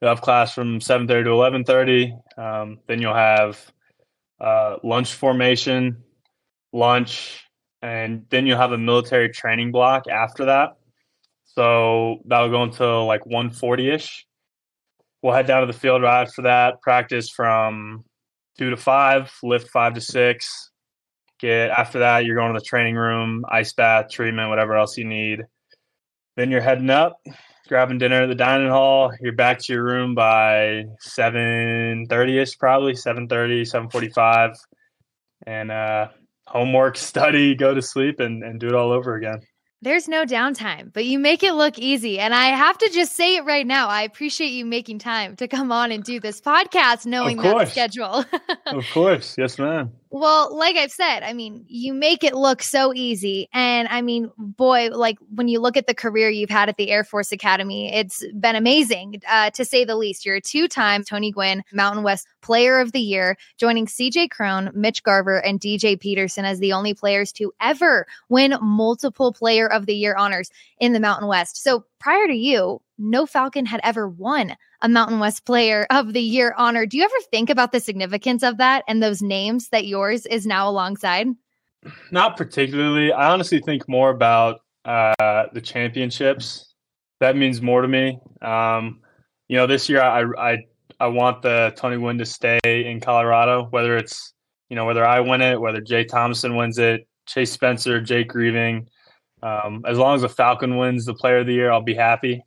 You'll 0.00 0.10
have 0.10 0.22
class 0.22 0.54
from 0.54 0.80
seven 0.80 1.06
thirty 1.06 1.24
to 1.24 1.30
eleven 1.30 1.64
thirty. 1.64 2.14
Um, 2.36 2.78
then 2.88 3.00
you'll 3.00 3.14
have 3.14 3.60
uh, 4.40 4.76
lunch 4.82 5.14
formation, 5.14 6.02
lunch, 6.72 7.44
and 7.82 8.26
then 8.30 8.46
you'll 8.46 8.58
have 8.58 8.72
a 8.72 8.78
military 8.78 9.28
training 9.30 9.72
block 9.72 10.06
after 10.08 10.46
that. 10.46 10.76
So 11.44 12.18
that'll 12.26 12.50
go 12.50 12.62
until 12.62 13.06
like 13.06 13.26
140 13.26 13.90
ish. 13.90 14.26
We'll 15.22 15.34
head 15.34 15.46
down 15.46 15.60
to 15.60 15.66
the 15.66 15.78
field 15.78 16.02
right 16.02 16.22
after 16.22 16.42
that, 16.42 16.80
practice 16.80 17.28
from 17.28 18.04
two 18.58 18.70
to 18.70 18.76
five, 18.76 19.32
lift 19.42 19.68
five 19.70 19.94
to 19.94 20.00
six. 20.00 20.70
Get 21.38 21.70
after 21.70 22.00
that, 22.00 22.24
you're 22.24 22.36
going 22.36 22.52
to 22.52 22.58
the 22.58 22.64
training 22.64 22.96
room, 22.96 23.44
ice 23.48 23.72
bath, 23.72 24.06
treatment, 24.10 24.50
whatever 24.50 24.76
else 24.76 24.96
you 24.96 25.04
need. 25.04 25.42
Then 26.36 26.50
you're 26.50 26.60
heading 26.60 26.90
up, 26.90 27.16
grabbing 27.70 27.98
dinner 27.98 28.24
at 28.24 28.28
the 28.28 28.34
dining 28.34 28.68
hall. 28.68 29.12
You're 29.20 29.32
back 29.32 29.60
to 29.60 29.72
your 29.72 29.84
room 29.84 30.14
by 30.14 30.86
7:30 31.06 32.42
ish, 32.42 32.58
probably 32.58 32.94
7:30, 32.94 33.62
7:45, 33.62 34.56
and 35.46 35.70
uh, 35.70 36.08
homework, 36.46 36.96
study, 37.10 37.54
go 37.54 37.72
to 37.72 37.80
sleep, 37.80 38.20
and 38.20 38.42
and 38.42 38.60
do 38.60 38.66
it 38.66 38.74
all 38.74 38.90
over 38.90 39.14
again. 39.14 39.40
There's 39.82 40.08
no 40.08 40.26
downtime, 40.26 40.92
but 40.92 41.06
you 41.06 41.18
make 41.18 41.42
it 41.42 41.54
look 41.54 41.78
easy. 41.78 42.18
And 42.18 42.34
I 42.34 42.48
have 42.48 42.76
to 42.78 42.90
just 42.92 43.16
say 43.16 43.36
it 43.36 43.46
right 43.46 43.66
now. 43.66 43.88
I 43.88 44.02
appreciate 44.02 44.50
you 44.50 44.66
making 44.66 44.98
time 44.98 45.36
to 45.36 45.48
come 45.48 45.72
on 45.72 45.90
and 45.90 46.04
do 46.04 46.20
this 46.20 46.38
podcast, 46.42 47.06
knowing 47.06 47.38
that 47.38 47.70
schedule. 47.70 48.26
of 48.66 48.84
course. 48.92 49.36
Yes, 49.38 49.58
ma'am. 49.58 49.92
Well, 50.12 50.56
like 50.56 50.74
I've 50.74 50.90
said, 50.90 51.22
I 51.22 51.32
mean, 51.34 51.64
you 51.68 51.94
make 51.94 52.24
it 52.24 52.34
look 52.34 52.64
so 52.64 52.92
easy. 52.92 53.48
And 53.52 53.86
I 53.86 54.02
mean, 54.02 54.32
boy, 54.36 54.88
like 54.90 55.18
when 55.32 55.46
you 55.46 55.60
look 55.60 55.76
at 55.76 55.86
the 55.86 55.94
career 55.94 56.28
you've 56.28 56.50
had 56.50 56.68
at 56.68 56.76
the 56.76 56.90
Air 56.90 57.04
Force 57.04 57.30
Academy, 57.30 57.94
it's 57.94 58.24
been 58.34 58.56
amazing 58.56 59.22
uh, 59.28 59.50
to 59.50 59.64
say 59.64 59.84
the 59.84 59.94
least. 59.94 60.26
You're 60.26 60.36
a 60.36 60.40
two 60.40 60.66
time 60.66 61.04
Tony 61.04 61.30
Gwynn 61.30 61.62
Mountain 61.72 62.02
West 62.02 62.26
Player 62.40 62.80
of 62.80 62.90
the 62.90 63.00
Year, 63.00 63.36
joining 63.56 63.86
CJ 63.86 64.30
Cron, 64.30 64.70
Mitch 64.74 65.04
Garver, 65.04 65.38
and 65.38 65.60
DJ 65.60 65.98
Peterson 65.98 66.44
as 66.44 66.58
the 66.58 66.72
only 66.72 66.92
players 66.92 67.30
to 67.34 67.52
ever 67.60 68.04
win 68.28 68.56
multiple 68.60 69.32
Player 69.32 69.68
of 69.70 69.86
the 69.86 69.94
Year 69.94 70.16
honors 70.16 70.50
in 70.80 70.92
the 70.92 71.00
Mountain 71.00 71.28
West. 71.28 71.62
So 71.62 71.84
prior 72.00 72.26
to 72.26 72.34
you, 72.34 72.80
no 72.98 73.26
Falcon 73.26 73.66
had 73.66 73.80
ever 73.84 74.08
won 74.08 74.56
a 74.82 74.88
Mountain 74.88 75.20
West 75.20 75.44
Player 75.44 75.86
of 75.90 76.12
the 76.12 76.20
Year 76.20 76.54
honor. 76.58 76.86
Do 76.86 76.96
you 76.96 77.04
ever 77.04 77.14
think 77.30 77.50
about 77.50 77.72
the 77.72 77.80
significance 77.80 78.42
of 78.42 78.56
that 78.58 78.82
and 78.88 79.02
those 79.02 79.22
names 79.22 79.68
that 79.68 79.86
yours 79.86 80.26
is 80.26 80.46
now 80.46 80.68
alongside? 80.68 81.28
Not 82.10 82.36
particularly. 82.36 83.12
I 83.12 83.30
honestly 83.30 83.60
think 83.60 83.88
more 83.88 84.10
about 84.10 84.60
uh, 84.84 85.46
the 85.52 85.60
championships. 85.62 86.74
That 87.20 87.36
means 87.36 87.62
more 87.62 87.82
to 87.82 87.88
me. 87.88 88.18
Um, 88.42 89.00
you 89.48 89.56
know, 89.56 89.66
this 89.66 89.88
year 89.88 90.02
I, 90.02 90.24
I 90.38 90.58
I 90.98 91.06
want 91.06 91.42
the 91.42 91.72
Tony 91.76 91.96
Gwynn 91.96 92.18
to 92.18 92.26
stay 92.26 92.58
in 92.64 93.00
Colorado, 93.00 93.66
whether 93.70 93.96
it's 93.96 94.34
you 94.68 94.76
know 94.76 94.84
whether 94.84 95.04
I 95.04 95.20
win 95.20 95.40
it, 95.40 95.60
whether 95.60 95.80
Jay 95.80 96.04
Thomason 96.04 96.56
wins 96.56 96.78
it, 96.78 97.06
Chase 97.26 97.52
Spencer, 97.52 98.00
Jake 98.00 98.28
Grieving. 98.28 98.88
Um, 99.42 99.84
as 99.86 99.98
long 99.98 100.14
as 100.14 100.22
the 100.22 100.28
Falcon 100.28 100.76
wins 100.76 101.04
the 101.04 101.14
Player 101.14 101.38
of 101.38 101.46
the 101.46 101.54
Year, 101.54 101.70
I'll 101.70 101.82
be 101.82 101.94
happy. 101.94 102.42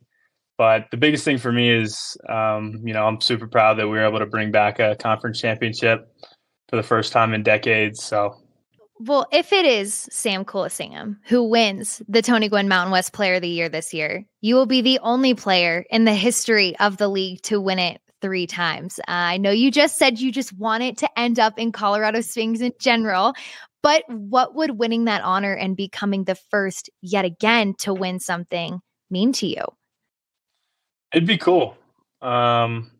But 0.56 0.86
the 0.90 0.96
biggest 0.96 1.24
thing 1.24 1.38
for 1.38 1.50
me 1.50 1.70
is, 1.70 2.16
um, 2.28 2.80
you 2.84 2.92
know, 2.92 3.06
I'm 3.06 3.20
super 3.20 3.48
proud 3.48 3.74
that 3.78 3.88
we 3.88 3.98
were 3.98 4.06
able 4.06 4.20
to 4.20 4.26
bring 4.26 4.52
back 4.52 4.78
a 4.78 4.94
conference 4.96 5.40
championship 5.40 6.08
for 6.68 6.76
the 6.76 6.82
first 6.82 7.12
time 7.12 7.34
in 7.34 7.42
decades. 7.42 8.02
So, 8.02 8.36
well, 9.00 9.26
if 9.32 9.52
it 9.52 9.66
is 9.66 10.08
Sam 10.12 10.44
Kulasingam 10.44 11.16
who 11.24 11.42
wins 11.42 12.00
the 12.08 12.22
Tony 12.22 12.48
Gwynn 12.48 12.68
Mountain 12.68 12.92
West 12.92 13.12
Player 13.12 13.34
of 13.34 13.42
the 13.42 13.48
Year 13.48 13.68
this 13.68 13.92
year, 13.92 14.24
you 14.40 14.54
will 14.54 14.66
be 14.66 14.80
the 14.80 15.00
only 15.00 15.34
player 15.34 15.84
in 15.90 16.04
the 16.04 16.14
history 16.14 16.78
of 16.78 16.98
the 16.98 17.08
league 17.08 17.42
to 17.42 17.60
win 17.60 17.80
it 17.80 18.00
three 18.22 18.46
times. 18.46 18.98
Uh, 19.00 19.02
I 19.08 19.36
know 19.36 19.50
you 19.50 19.70
just 19.70 19.98
said 19.98 20.20
you 20.20 20.32
just 20.32 20.56
want 20.56 20.82
it 20.82 20.96
to 20.98 21.18
end 21.18 21.38
up 21.38 21.58
in 21.58 21.72
Colorado 21.72 22.20
Springs 22.20 22.60
in 22.60 22.72
general, 22.78 23.34
but 23.84 24.02
what 24.08 24.54
would 24.54 24.78
winning 24.78 25.04
that 25.04 25.22
honor 25.22 25.52
and 25.52 25.76
becoming 25.76 26.24
the 26.24 26.34
first 26.34 26.88
yet 27.02 27.26
again 27.26 27.74
to 27.80 27.92
win 27.92 28.18
something 28.18 28.80
mean 29.10 29.34
to 29.34 29.46
you? 29.46 29.62
It'd 31.12 31.28
be 31.28 31.36
cool. 31.36 31.76
Um, 32.22 32.90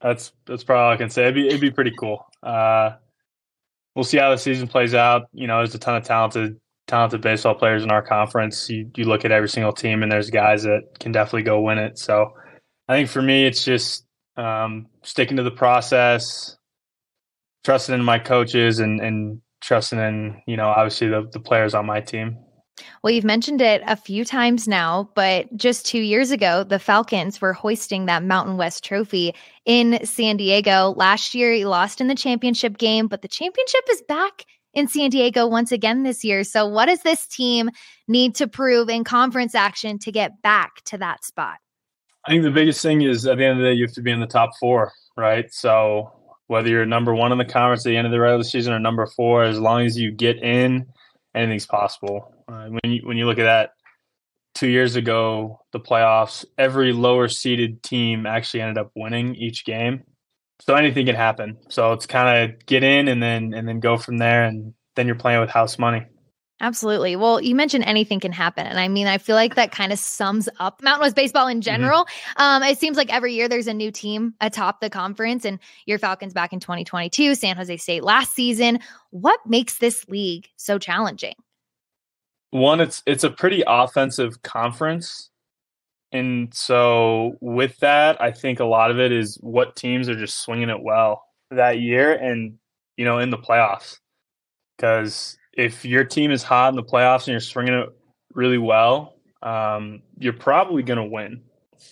that's 0.00 0.32
that's 0.46 0.64
probably 0.64 0.84
all 0.84 0.92
I 0.92 0.96
can 0.96 1.10
say. 1.10 1.24
It'd 1.24 1.34
be 1.34 1.46
it'd 1.46 1.60
be 1.60 1.70
pretty 1.70 1.92
cool. 2.00 2.24
Uh, 2.42 2.92
we'll 3.94 4.04
see 4.04 4.16
how 4.16 4.30
the 4.30 4.38
season 4.38 4.68
plays 4.68 4.94
out. 4.94 5.28
You 5.34 5.46
know, 5.46 5.58
there's 5.58 5.74
a 5.74 5.78
ton 5.78 5.96
of 5.96 6.04
talented 6.04 6.58
talented 6.88 7.20
baseball 7.20 7.54
players 7.54 7.84
in 7.84 7.90
our 7.90 8.02
conference. 8.02 8.70
You 8.70 8.90
you 8.96 9.04
look 9.04 9.26
at 9.26 9.32
every 9.32 9.50
single 9.50 9.74
team, 9.74 10.02
and 10.02 10.10
there's 10.10 10.30
guys 10.30 10.62
that 10.62 10.98
can 10.98 11.12
definitely 11.12 11.42
go 11.42 11.60
win 11.60 11.76
it. 11.76 11.98
So, 11.98 12.32
I 12.88 12.96
think 12.96 13.10
for 13.10 13.20
me, 13.20 13.44
it's 13.44 13.66
just 13.66 14.06
um, 14.38 14.86
sticking 15.02 15.36
to 15.36 15.42
the 15.42 15.50
process, 15.50 16.56
trusting 17.64 17.94
in 17.94 18.02
my 18.02 18.18
coaches, 18.18 18.78
and 18.78 19.02
and 19.02 19.42
trusting 19.60 19.98
in 19.98 20.42
you 20.46 20.56
know 20.56 20.68
obviously 20.68 21.08
the 21.08 21.28
the 21.32 21.40
players 21.40 21.74
on 21.74 21.86
my 21.86 22.00
team. 22.00 22.38
Well, 23.02 23.12
you've 23.12 23.24
mentioned 23.24 23.60
it 23.60 23.82
a 23.86 23.96
few 23.96 24.24
times 24.24 24.66
now, 24.66 25.10
but 25.14 25.54
just 25.56 25.86
two 25.86 26.00
years 26.00 26.30
ago, 26.30 26.64
the 26.64 26.78
Falcons 26.78 27.40
were 27.40 27.52
hoisting 27.52 28.06
that 28.06 28.22
Mountain 28.22 28.56
West 28.56 28.84
trophy 28.84 29.34
in 29.64 30.04
San 30.04 30.36
Diego. 30.36 30.94
Last 30.96 31.34
year, 31.34 31.52
he 31.52 31.64
lost 31.64 32.00
in 32.00 32.08
the 32.08 32.14
championship 32.14 32.78
game, 32.78 33.06
but 33.06 33.22
the 33.22 33.28
championship 33.28 33.84
is 33.90 34.02
back 34.02 34.44
in 34.72 34.88
San 34.88 35.10
Diego 35.10 35.46
once 35.46 35.72
again 35.72 36.02
this 36.02 36.24
year. 36.24 36.44
So, 36.44 36.66
what 36.66 36.86
does 36.86 37.02
this 37.02 37.26
team 37.26 37.70
need 38.08 38.36
to 38.36 38.48
prove 38.48 38.88
in 38.88 39.04
conference 39.04 39.54
action 39.54 39.98
to 40.00 40.12
get 40.12 40.42
back 40.42 40.82
to 40.86 40.98
that 40.98 41.24
spot? 41.24 41.58
I 42.24 42.30
think 42.30 42.42
the 42.42 42.50
biggest 42.50 42.82
thing 42.82 43.02
is 43.02 43.26
at 43.26 43.38
the 43.38 43.44
end 43.44 43.58
of 43.58 43.64
the 43.64 43.70
day, 43.70 43.74
you 43.74 43.86
have 43.86 43.94
to 43.94 44.02
be 44.02 44.10
in 44.10 44.20
the 44.20 44.26
top 44.26 44.50
four, 44.58 44.92
right? 45.16 45.52
So, 45.52 46.12
whether 46.50 46.68
you're 46.68 46.84
number 46.84 47.14
one 47.14 47.30
in 47.30 47.38
the 47.38 47.44
conference 47.44 47.86
at 47.86 47.90
the 47.90 47.96
end 47.96 48.08
of 48.08 48.10
the 48.10 48.18
regular 48.18 48.42
season 48.42 48.72
or 48.72 48.80
number 48.80 49.06
four, 49.06 49.44
as 49.44 49.56
long 49.56 49.82
as 49.82 49.96
you 49.96 50.10
get 50.10 50.42
in, 50.42 50.84
anything's 51.32 51.64
possible. 51.64 52.34
Uh, 52.48 52.66
when 52.66 52.92
you 52.92 53.06
when 53.06 53.16
you 53.16 53.24
look 53.24 53.38
at 53.38 53.44
that, 53.44 53.70
two 54.56 54.66
years 54.66 54.96
ago, 54.96 55.60
the 55.70 55.78
playoffs, 55.78 56.44
every 56.58 56.92
lower 56.92 57.28
seeded 57.28 57.84
team 57.84 58.26
actually 58.26 58.62
ended 58.62 58.78
up 58.78 58.90
winning 58.96 59.36
each 59.36 59.64
game. 59.64 60.02
So 60.62 60.74
anything 60.74 61.06
can 61.06 61.14
happen. 61.14 61.56
So 61.68 61.92
it's 61.92 62.06
kind 62.06 62.50
of 62.50 62.66
get 62.66 62.82
in 62.82 63.06
and 63.06 63.22
then 63.22 63.54
and 63.54 63.68
then 63.68 63.78
go 63.78 63.96
from 63.96 64.18
there, 64.18 64.42
and 64.42 64.74
then 64.96 65.06
you're 65.06 65.14
playing 65.14 65.40
with 65.40 65.50
house 65.50 65.78
money. 65.78 66.04
Absolutely. 66.60 67.16
Well, 67.16 67.40
you 67.40 67.54
mentioned 67.54 67.84
anything 67.86 68.20
can 68.20 68.32
happen. 68.32 68.66
And 68.66 68.78
I 68.78 68.88
mean, 68.88 69.06
I 69.06 69.18
feel 69.18 69.34
like 69.34 69.54
that 69.54 69.72
kind 69.72 69.92
of 69.92 69.98
sums 69.98 70.48
up 70.58 70.82
Mountain 70.82 71.00
West 71.02 71.16
baseball 71.16 71.48
in 71.48 71.56
mm-hmm. 71.56 71.62
general. 71.62 72.04
Mm-hmm. 72.04 72.42
Um, 72.42 72.62
it 72.62 72.78
seems 72.78 72.96
like 72.96 73.12
every 73.12 73.32
year 73.34 73.48
there's 73.48 73.66
a 73.66 73.74
new 73.74 73.90
team 73.90 74.34
atop 74.40 74.80
the 74.80 74.90
conference, 74.90 75.44
and 75.44 75.58
your 75.86 75.98
Falcons 75.98 76.34
back 76.34 76.52
in 76.52 76.60
2022, 76.60 77.34
San 77.34 77.56
Jose 77.56 77.76
State 77.78 78.04
last 78.04 78.32
season. 78.34 78.78
What 79.10 79.40
makes 79.46 79.78
this 79.78 80.06
league 80.08 80.48
so 80.56 80.78
challenging? 80.78 81.34
one 82.50 82.80
it's 82.80 83.02
it's 83.06 83.24
a 83.24 83.30
pretty 83.30 83.62
offensive 83.66 84.42
conference 84.42 85.30
and 86.12 86.52
so 86.52 87.36
with 87.40 87.78
that 87.78 88.20
i 88.20 88.30
think 88.30 88.58
a 88.58 88.64
lot 88.64 88.90
of 88.90 88.98
it 88.98 89.12
is 89.12 89.36
what 89.40 89.76
teams 89.76 90.08
are 90.08 90.16
just 90.16 90.42
swinging 90.42 90.68
it 90.68 90.82
well 90.82 91.24
that 91.50 91.78
year 91.78 92.12
and 92.12 92.58
you 92.96 93.04
know 93.04 93.18
in 93.18 93.30
the 93.30 93.38
playoffs 93.38 93.98
because 94.76 95.38
if 95.52 95.84
your 95.84 96.04
team 96.04 96.30
is 96.30 96.42
hot 96.42 96.70
in 96.70 96.76
the 96.76 96.82
playoffs 96.82 97.26
and 97.26 97.28
you're 97.28 97.40
swinging 97.40 97.74
it 97.74 97.88
really 98.34 98.58
well 98.58 99.14
um, 99.42 100.02
you're 100.18 100.32
probably 100.32 100.82
going 100.82 100.98
to 100.98 101.04
win 101.04 101.42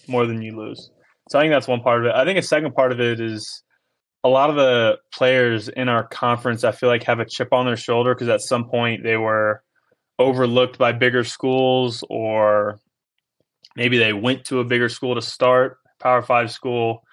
more 0.06 0.26
than 0.26 0.42
you 0.42 0.56
lose. 0.56 0.90
So 1.30 1.38
i 1.38 1.42
think 1.42 1.52
that's 1.52 1.68
one 1.68 1.80
part 1.80 2.00
of 2.00 2.06
it. 2.06 2.14
I 2.14 2.24
think 2.24 2.38
a 2.38 2.42
second 2.42 2.74
part 2.74 2.92
of 2.92 3.00
it 3.00 3.20
is 3.20 3.62
a 4.24 4.28
lot 4.28 4.50
of 4.50 4.56
the 4.56 4.98
players 5.14 5.68
in 5.68 5.88
our 5.88 6.04
conference 6.06 6.64
i 6.64 6.72
feel 6.72 6.88
like 6.88 7.04
have 7.04 7.20
a 7.20 7.24
chip 7.24 7.52
on 7.52 7.66
their 7.66 7.76
shoulder 7.76 8.14
because 8.14 8.28
at 8.28 8.40
some 8.40 8.68
point 8.68 9.02
they 9.02 9.16
were 9.16 9.62
overlooked 10.18 10.76
by 10.78 10.90
bigger 10.92 11.22
schools 11.22 12.02
or 12.10 12.80
maybe 13.76 13.96
they 13.96 14.12
went 14.12 14.44
to 14.44 14.58
a 14.58 14.64
bigger 14.64 14.88
school 14.88 15.14
to 15.14 15.22
start 15.22 15.78
power 16.00 16.20
five 16.20 16.50
school 16.50 17.04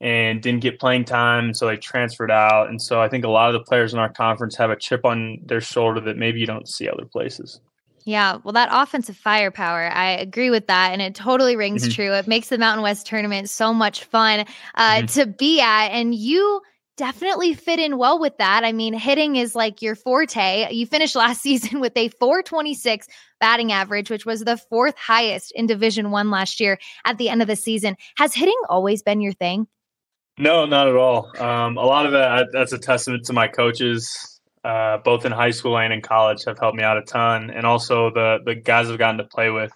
and 0.00 0.42
didn't 0.42 0.60
get 0.60 0.80
playing 0.80 1.04
time 1.04 1.52
so 1.52 1.66
they 1.66 1.76
transferred 1.76 2.30
out 2.30 2.68
and 2.68 2.80
so 2.80 3.00
i 3.00 3.08
think 3.08 3.24
a 3.24 3.28
lot 3.28 3.48
of 3.48 3.54
the 3.54 3.64
players 3.64 3.92
in 3.92 3.98
our 3.98 4.12
conference 4.12 4.56
have 4.56 4.70
a 4.70 4.76
chip 4.76 5.04
on 5.04 5.38
their 5.44 5.60
shoulder 5.60 6.00
that 6.00 6.16
maybe 6.16 6.40
you 6.40 6.46
don't 6.46 6.68
see 6.68 6.88
other 6.88 7.04
places 7.04 7.60
yeah, 8.04 8.38
well, 8.42 8.52
that 8.52 8.70
offensive 8.72 9.16
firepower, 9.16 9.90
I 9.92 10.12
agree 10.12 10.50
with 10.50 10.68
that. 10.68 10.92
And 10.92 11.02
it 11.02 11.14
totally 11.14 11.56
rings 11.56 11.82
mm-hmm. 11.82 11.92
true. 11.92 12.12
It 12.14 12.26
makes 12.26 12.48
the 12.48 12.58
Mountain 12.58 12.82
West 12.82 13.06
tournament 13.06 13.50
so 13.50 13.74
much 13.74 14.04
fun 14.04 14.46
uh, 14.74 14.94
mm-hmm. 14.96 15.06
to 15.06 15.26
be 15.26 15.60
at. 15.60 15.88
And 15.88 16.14
you 16.14 16.62
definitely 16.96 17.54
fit 17.54 17.78
in 17.78 17.98
well 17.98 18.18
with 18.18 18.36
that. 18.38 18.64
I 18.64 18.72
mean, 18.72 18.94
hitting 18.94 19.36
is 19.36 19.54
like 19.54 19.80
your 19.80 19.94
forte. 19.94 20.72
You 20.72 20.86
finished 20.86 21.16
last 21.16 21.40
season 21.42 21.80
with 21.80 21.96
a 21.96 22.08
426 22.08 23.06
batting 23.38 23.72
average, 23.72 24.10
which 24.10 24.26
was 24.26 24.40
the 24.40 24.56
fourth 24.56 24.96
highest 24.98 25.52
in 25.52 25.66
Division 25.66 26.10
1 26.10 26.30
last 26.30 26.60
year 26.60 26.78
at 27.04 27.18
the 27.18 27.28
end 27.28 27.42
of 27.42 27.48
the 27.48 27.56
season. 27.56 27.96
Has 28.16 28.34
hitting 28.34 28.60
always 28.68 29.02
been 29.02 29.20
your 29.20 29.32
thing? 29.32 29.66
No, 30.40 30.64
not 30.64 30.88
at 30.88 30.96
all. 30.96 31.30
Um, 31.38 31.76
a 31.76 31.84
lot 31.84 32.06
of 32.06 32.12
that, 32.12 32.48
that's 32.50 32.72
a 32.72 32.78
testament 32.78 33.26
to 33.26 33.34
my 33.34 33.46
coaches, 33.46 34.40
uh, 34.64 34.96
both 35.04 35.26
in 35.26 35.32
high 35.32 35.50
school 35.50 35.76
and 35.78 35.92
in 35.92 36.00
college, 36.00 36.44
have 36.46 36.58
helped 36.58 36.78
me 36.78 36.82
out 36.82 36.96
a 36.96 37.02
ton, 37.02 37.50
and 37.50 37.66
also 37.66 38.10
the 38.10 38.38
the 38.44 38.54
guys 38.54 38.90
I've 38.90 38.98
gotten 38.98 39.18
to 39.18 39.24
play 39.24 39.50
with. 39.50 39.70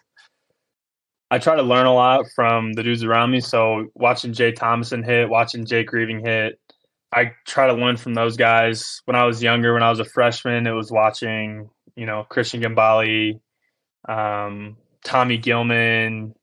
I 1.31 1.39
try 1.39 1.57
to 1.57 1.63
learn 1.63 1.85
a 1.85 1.93
lot 1.93 2.25
from 2.35 2.73
the 2.73 2.83
dudes 2.83 3.05
around 3.05 3.31
me. 3.31 3.41
So 3.41 3.89
watching 3.95 4.33
Jay 4.33 4.53
Thomason 4.53 5.03
hit, 5.03 5.29
watching 5.29 5.67
Jake 5.67 5.89
Grieving 5.89 6.25
hit, 6.25 6.59
I 7.13 7.33
try 7.47 7.67
to 7.67 7.75
learn 7.75 7.97
from 7.97 8.15
those 8.15 8.37
guys. 8.37 9.03
When 9.05 9.17
I 9.17 9.25
was 9.25 9.43
younger, 9.43 9.75
when 9.75 9.83
I 9.83 9.91
was 9.91 10.01
a 10.01 10.05
freshman, 10.05 10.67
it 10.67 10.73
was 10.73 10.91
watching, 10.91 11.69
you 11.95 12.07
know, 12.07 12.25
Christian 12.29 12.63
Gambale, 12.63 13.41
um, 14.09 14.77
Tommy 15.05 15.37
Gilman, 15.37 16.35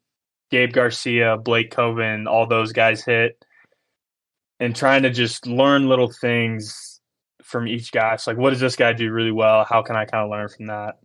Gabe 0.51 0.73
Garcia, 0.73 1.37
Blake 1.37 1.71
Coven, 1.71 2.27
all 2.27 2.45
those 2.45 2.71
guys 2.71 3.03
hit, 3.03 3.43
and 4.61 4.75
trying 4.75 5.01
to 5.01 5.09
just 5.09 5.47
learn 5.47 5.89
little 5.89 6.11
things 6.21 7.01
from 7.41 7.67
each 7.67 7.91
guy. 7.91 8.15
So 8.15 8.31
like, 8.31 8.37
what 8.37 8.51
does 8.51 8.59
this 8.59 8.75
guy 8.75 8.93
do 8.93 9.11
really 9.11 9.31
well? 9.31 9.65
How 9.67 9.81
can 9.81 9.95
I 9.95 10.05
kind 10.05 10.23
of 10.23 10.29
learn 10.29 10.47
from 10.49 10.67
that? 10.67 10.99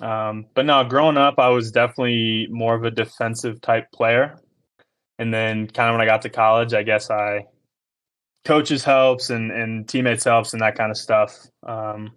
Um, 0.00 0.46
but 0.54 0.64
no, 0.64 0.82
growing 0.82 1.18
up, 1.18 1.38
I 1.38 1.50
was 1.50 1.70
definitely 1.70 2.48
more 2.50 2.74
of 2.74 2.84
a 2.84 2.90
defensive 2.90 3.60
type 3.60 3.92
player. 3.92 4.38
And 5.18 5.32
then 5.32 5.68
kind 5.68 5.90
of 5.90 5.94
when 5.94 6.00
I 6.00 6.06
got 6.06 6.22
to 6.22 6.30
college, 6.30 6.72
I 6.72 6.82
guess 6.82 7.10
I 7.10 7.44
coaches 8.46 8.82
helps 8.82 9.28
and, 9.28 9.52
and 9.52 9.86
teammates 9.86 10.24
helps 10.24 10.54
and 10.54 10.62
that 10.62 10.76
kind 10.76 10.90
of 10.90 10.96
stuff. 10.96 11.36
Um, 11.66 12.12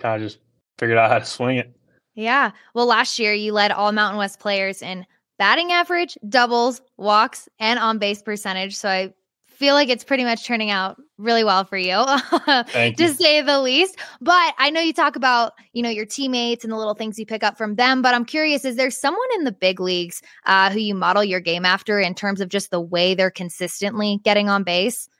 kind 0.00 0.22
of 0.22 0.30
just 0.30 0.40
figured 0.78 0.96
out 0.96 1.10
how 1.10 1.18
to 1.18 1.26
swing 1.26 1.58
it. 1.58 1.76
Yeah. 2.14 2.52
Well, 2.74 2.86
last 2.86 3.18
year 3.18 3.34
you 3.34 3.52
led 3.52 3.70
all 3.70 3.92
Mountain 3.92 4.18
West 4.18 4.40
players 4.40 4.80
in 4.80 5.06
batting 5.38 5.72
average, 5.72 6.16
doubles, 6.26 6.80
walks, 6.96 7.50
and 7.58 7.78
on 7.78 7.98
base 7.98 8.22
percentage. 8.22 8.76
So 8.76 8.88
I 8.88 9.12
feel 9.60 9.74
like 9.74 9.90
it's 9.90 10.04
pretty 10.04 10.24
much 10.24 10.46
turning 10.46 10.70
out 10.70 11.00
really 11.18 11.44
well 11.44 11.64
for 11.64 11.76
you, 11.76 11.92
to 12.46 12.94
you. 12.96 13.08
say 13.08 13.42
the 13.42 13.60
least. 13.60 13.98
But 14.18 14.54
I 14.58 14.70
know 14.70 14.80
you 14.80 14.94
talk 14.94 15.16
about, 15.16 15.52
you 15.74 15.82
know, 15.82 15.90
your 15.90 16.06
teammates 16.06 16.64
and 16.64 16.72
the 16.72 16.78
little 16.78 16.94
things 16.94 17.18
you 17.18 17.26
pick 17.26 17.44
up 17.44 17.58
from 17.58 17.74
them. 17.74 18.00
But 18.00 18.14
I'm 18.14 18.24
curious, 18.24 18.64
is 18.64 18.76
there 18.76 18.90
someone 18.90 19.28
in 19.34 19.44
the 19.44 19.52
big 19.52 19.78
leagues 19.78 20.22
uh, 20.46 20.70
who 20.70 20.78
you 20.78 20.94
model 20.94 21.22
your 21.22 21.40
game 21.40 21.66
after 21.66 22.00
in 22.00 22.14
terms 22.14 22.40
of 22.40 22.48
just 22.48 22.70
the 22.70 22.80
way 22.80 23.14
they're 23.14 23.30
consistently 23.30 24.18
getting 24.24 24.48
on 24.48 24.64
base? 24.64 25.10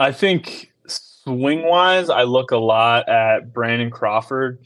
I 0.00 0.10
think 0.10 0.72
swing 0.88 1.62
wise, 1.62 2.10
I 2.10 2.24
look 2.24 2.50
a 2.50 2.56
lot 2.56 3.08
at 3.08 3.52
Brandon 3.52 3.90
Crawford, 3.90 4.58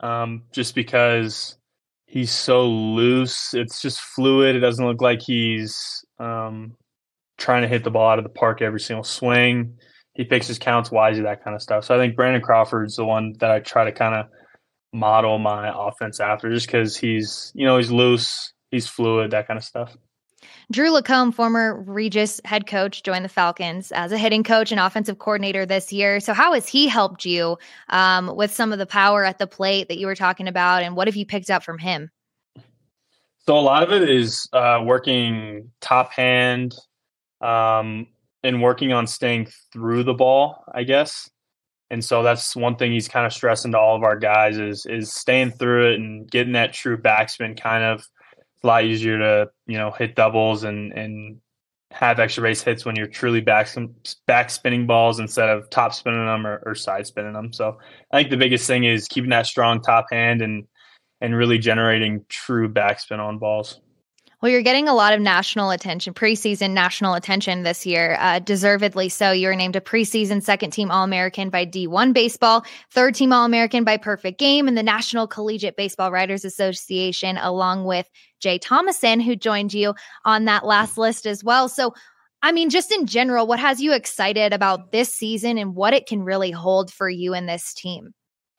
um, 0.00 0.42
just 0.50 0.74
because 0.74 1.56
he's 2.06 2.32
so 2.32 2.66
loose. 2.66 3.54
It's 3.54 3.80
just 3.80 4.00
fluid. 4.00 4.56
It 4.56 4.60
doesn't 4.60 4.84
look 4.84 5.00
like 5.00 5.22
he's 5.22 6.04
um, 6.18 6.74
trying 7.38 7.62
to 7.62 7.68
hit 7.68 7.84
the 7.84 7.90
ball 7.90 8.10
out 8.10 8.18
of 8.18 8.24
the 8.24 8.30
park 8.30 8.60
every 8.60 8.80
single 8.80 9.04
swing. 9.04 9.78
He 10.14 10.24
picks 10.24 10.48
his 10.48 10.58
counts 10.58 10.90
wisely, 10.90 11.22
that 11.22 11.44
kind 11.44 11.54
of 11.54 11.62
stuff. 11.62 11.84
So 11.84 11.94
I 11.94 11.98
think 11.98 12.16
Brandon 12.16 12.42
Crawford's 12.42 12.96
the 12.96 13.04
one 13.04 13.34
that 13.38 13.50
I 13.50 13.60
try 13.60 13.84
to 13.84 13.92
kind 13.92 14.14
of 14.14 14.26
model 14.92 15.38
my 15.38 15.72
offense 15.74 16.18
after, 16.20 16.50
just 16.50 16.66
because 16.66 16.96
he's 16.96 17.52
you 17.54 17.64
know 17.64 17.78
he's 17.78 17.90
loose, 17.90 18.52
he's 18.70 18.88
fluid, 18.88 19.30
that 19.30 19.46
kind 19.46 19.56
of 19.56 19.64
stuff. 19.64 19.96
Drew 20.70 20.90
LaComb, 20.90 21.32
former 21.32 21.80
Regis 21.82 22.40
head 22.44 22.66
coach, 22.66 23.02
joined 23.02 23.24
the 23.24 23.30
Falcons 23.30 23.90
as 23.90 24.12
a 24.12 24.18
hitting 24.18 24.44
coach 24.44 24.70
and 24.70 24.80
offensive 24.80 25.18
coordinator 25.18 25.64
this 25.64 25.92
year. 25.92 26.20
So, 26.20 26.34
how 26.34 26.52
has 26.52 26.68
he 26.68 26.88
helped 26.88 27.24
you 27.24 27.58
um, 27.88 28.34
with 28.36 28.52
some 28.52 28.72
of 28.72 28.78
the 28.78 28.86
power 28.86 29.24
at 29.24 29.38
the 29.38 29.46
plate 29.46 29.88
that 29.88 29.98
you 29.98 30.06
were 30.06 30.14
talking 30.14 30.48
about, 30.48 30.82
and 30.82 30.94
what 30.94 31.08
have 31.08 31.16
you 31.16 31.26
picked 31.26 31.50
up 31.50 31.62
from 31.62 31.78
him? 31.78 32.10
So, 33.46 33.58
a 33.58 33.60
lot 33.60 33.82
of 33.82 33.92
it 33.92 34.08
is 34.08 34.48
uh, 34.52 34.82
working 34.84 35.70
top 35.80 36.12
hand, 36.12 36.74
um, 37.40 38.06
and 38.42 38.62
working 38.62 38.92
on 38.92 39.06
staying 39.06 39.48
through 39.72 40.04
the 40.04 40.14
ball, 40.14 40.64
I 40.72 40.84
guess. 40.84 41.28
And 41.90 42.04
so 42.04 42.22
that's 42.22 42.54
one 42.54 42.76
thing 42.76 42.92
he's 42.92 43.08
kind 43.08 43.26
of 43.26 43.32
stressing 43.32 43.72
to 43.72 43.78
all 43.78 43.96
of 43.96 44.02
our 44.02 44.18
guys 44.18 44.58
is 44.58 44.84
is 44.86 45.12
staying 45.12 45.52
through 45.52 45.92
it 45.92 45.94
and 45.94 46.30
getting 46.30 46.52
that 46.52 46.74
true 46.74 46.98
backspin 46.98 47.58
kind 47.58 47.82
of 47.82 48.04
a 48.62 48.66
lot 48.66 48.84
easier 48.84 49.18
to, 49.18 49.50
you 49.66 49.78
know, 49.78 49.90
hit 49.90 50.14
doubles 50.14 50.64
and 50.64 50.92
and 50.92 51.40
have 51.90 52.20
extra 52.20 52.42
base 52.42 52.62
hits 52.62 52.84
when 52.84 52.96
you're 52.96 53.06
truly 53.06 53.40
back 53.40 53.68
back 54.26 54.50
spinning 54.50 54.86
balls 54.86 55.20
instead 55.20 55.48
of 55.48 55.70
top 55.70 55.94
spinning 55.94 56.26
them 56.26 56.46
or, 56.46 56.62
or 56.66 56.74
side 56.74 57.06
spinning 57.06 57.32
them. 57.32 57.52
So 57.52 57.78
I 58.12 58.18
think 58.18 58.30
the 58.30 58.36
biggest 58.36 58.66
thing 58.66 58.84
is 58.84 59.08
keeping 59.08 59.30
that 59.30 59.46
strong 59.46 59.80
top 59.80 60.06
hand 60.10 60.42
and 60.42 60.66
and 61.20 61.34
really 61.34 61.58
generating 61.58 62.24
true 62.28 62.68
backspin 62.68 63.18
on 63.18 63.38
balls. 63.38 63.80
Well, 64.40 64.52
you're 64.52 64.62
getting 64.62 64.86
a 64.86 64.94
lot 64.94 65.14
of 65.14 65.20
national 65.20 65.70
attention, 65.70 66.14
preseason 66.14 66.70
national 66.70 67.14
attention 67.14 67.64
this 67.64 67.84
year, 67.84 68.16
uh, 68.20 68.38
deservedly 68.38 69.08
so. 69.08 69.32
You 69.32 69.48
were 69.48 69.56
named 69.56 69.74
a 69.74 69.80
preseason 69.80 70.44
second 70.44 70.70
team 70.70 70.92
All 70.92 71.02
American 71.02 71.50
by 71.50 71.66
D1 71.66 72.14
Baseball, 72.14 72.64
third 72.92 73.16
team 73.16 73.32
All 73.32 73.44
American 73.44 73.82
by 73.82 73.96
Perfect 73.96 74.38
Game, 74.38 74.68
and 74.68 74.78
the 74.78 74.82
National 74.84 75.26
Collegiate 75.26 75.76
Baseball 75.76 76.12
Writers 76.12 76.44
Association, 76.44 77.36
along 77.36 77.84
with 77.84 78.08
Jay 78.38 78.58
Thomason, 78.58 79.18
who 79.18 79.34
joined 79.34 79.74
you 79.74 79.94
on 80.24 80.44
that 80.44 80.64
last 80.64 80.96
list 80.96 81.26
as 81.26 81.42
well. 81.42 81.68
So, 81.68 81.94
I 82.40 82.52
mean, 82.52 82.70
just 82.70 82.92
in 82.92 83.06
general, 83.06 83.48
what 83.48 83.58
has 83.58 83.80
you 83.80 83.92
excited 83.92 84.52
about 84.52 84.92
this 84.92 85.12
season 85.12 85.58
and 85.58 85.74
what 85.74 85.94
it 85.94 86.06
can 86.06 86.22
really 86.22 86.52
hold 86.52 86.92
for 86.92 87.10
you 87.10 87.34
and 87.34 87.48
this 87.48 87.74
team? 87.74 88.14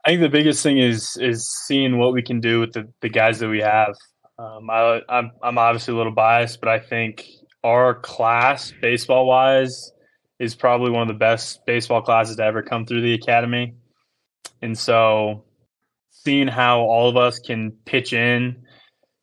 I 0.06 0.10
think 0.10 0.22
the 0.22 0.30
biggest 0.30 0.62
thing 0.62 0.78
is 0.78 1.16
is 1.22 1.50
seeing 1.66 1.98
what 1.98 2.12
we 2.12 2.22
can 2.22 2.42
do 2.42 2.60
with 2.60 2.74
the, 2.74 2.92
the 3.00 3.10
guys 3.10 3.40
that 3.40 3.48
we 3.48 3.60
have. 3.60 3.96
Um, 4.40 4.70
I, 4.70 5.02
I'm 5.10 5.32
I'm 5.44 5.58
obviously 5.58 5.94
a 5.94 5.98
little 5.98 6.14
biased, 6.14 6.62
but 6.62 6.70
I 6.70 6.80
think 6.80 7.26
our 7.62 7.94
class, 7.94 8.72
baseball 8.82 9.28
wise, 9.28 9.92
is 10.40 10.56
probably 10.56 10.92
one 10.92 11.02
of 11.02 11.10
the 11.10 11.14
best 11.14 11.66
baseball 11.66 12.02
classes 12.02 12.38
to 12.38 12.44
ever 12.44 12.64
come 12.64 12.86
through 12.86 13.02
the 13.02 13.14
academy. 13.16 13.76
And 14.62 14.78
so, 14.78 15.44
seeing 16.12 16.48
how 16.48 16.80
all 16.80 17.10
of 17.10 17.18
us 17.18 17.40
can 17.40 17.72
pitch 17.86 18.14
in 18.14 18.64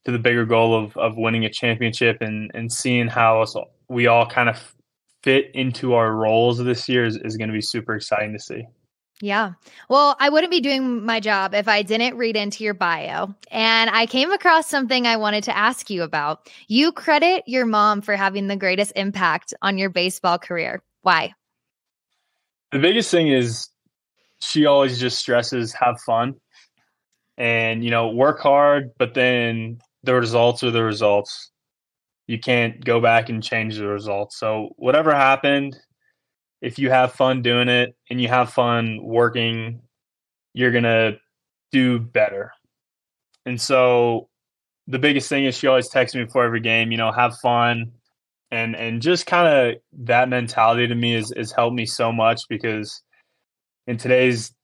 to 0.04 0.12
the 0.12 0.18
bigger 0.18 0.44
goal 0.44 0.84
of 0.84 0.94
of 0.98 1.16
winning 1.16 1.46
a 1.46 1.50
championship, 1.50 2.18
and 2.20 2.50
and 2.52 2.70
seeing 2.70 3.08
how 3.08 3.40
us, 3.40 3.56
we 3.88 4.08
all 4.08 4.26
kind 4.26 4.50
of 4.50 4.74
fit 5.22 5.46
into 5.54 5.94
our 5.94 6.12
roles 6.12 6.58
this 6.58 6.90
year 6.90 7.06
is, 7.06 7.16
is 7.16 7.38
going 7.38 7.48
to 7.48 7.54
be 7.54 7.62
super 7.62 7.94
exciting 7.94 8.34
to 8.34 8.38
see. 8.38 8.64
Yeah. 9.22 9.52
Well, 9.88 10.14
I 10.20 10.28
wouldn't 10.28 10.50
be 10.50 10.60
doing 10.60 11.04
my 11.04 11.20
job 11.20 11.54
if 11.54 11.68
I 11.68 11.82
didn't 11.82 12.18
read 12.18 12.36
into 12.36 12.64
your 12.64 12.74
bio. 12.74 13.34
And 13.50 13.88
I 13.90 14.04
came 14.06 14.30
across 14.30 14.68
something 14.68 15.06
I 15.06 15.16
wanted 15.16 15.44
to 15.44 15.56
ask 15.56 15.88
you 15.88 16.02
about. 16.02 16.50
You 16.68 16.92
credit 16.92 17.44
your 17.46 17.64
mom 17.64 18.02
for 18.02 18.14
having 18.14 18.46
the 18.46 18.56
greatest 18.56 18.92
impact 18.94 19.54
on 19.62 19.78
your 19.78 19.88
baseball 19.88 20.38
career. 20.38 20.82
Why? 21.00 21.34
The 22.72 22.78
biggest 22.78 23.10
thing 23.10 23.28
is 23.28 23.70
she 24.40 24.66
always 24.66 25.00
just 25.00 25.18
stresses 25.18 25.72
have 25.72 25.98
fun 26.02 26.34
and, 27.38 27.82
you 27.82 27.90
know, 27.90 28.08
work 28.08 28.40
hard, 28.40 28.90
but 28.98 29.14
then 29.14 29.78
the 30.02 30.14
results 30.14 30.62
are 30.62 30.70
the 30.70 30.84
results. 30.84 31.50
You 32.26 32.38
can't 32.38 32.84
go 32.84 33.00
back 33.00 33.30
and 33.30 33.42
change 33.42 33.78
the 33.78 33.86
results. 33.86 34.38
So, 34.38 34.70
whatever 34.76 35.14
happened, 35.14 35.78
if 36.60 36.78
you 36.78 36.90
have 36.90 37.12
fun 37.12 37.42
doing 37.42 37.68
it 37.68 37.96
and 38.10 38.20
you 38.20 38.28
have 38.28 38.52
fun 38.52 39.00
working, 39.02 39.82
you're 40.54 40.72
going 40.72 40.84
to 40.84 41.18
do 41.72 41.98
better. 41.98 42.52
And 43.44 43.60
so 43.60 44.28
the 44.86 44.98
biggest 44.98 45.28
thing 45.28 45.44
is 45.44 45.56
she 45.56 45.66
always 45.66 45.88
texts 45.88 46.16
me 46.16 46.24
before 46.24 46.44
every 46.44 46.60
game, 46.60 46.90
you 46.90 46.96
know, 46.96 47.12
have 47.12 47.36
fun. 47.42 47.92
And 48.50 48.76
and 48.76 49.02
just 49.02 49.26
kind 49.26 49.48
of 49.48 49.74
that 50.04 50.28
mentality 50.28 50.86
to 50.86 50.94
me 50.94 51.14
is 51.16 51.32
has 51.36 51.50
helped 51.50 51.74
me 51.74 51.84
so 51.84 52.12
much 52.12 52.42
because 52.48 53.02
in 53.88 53.96
today's 53.96 54.54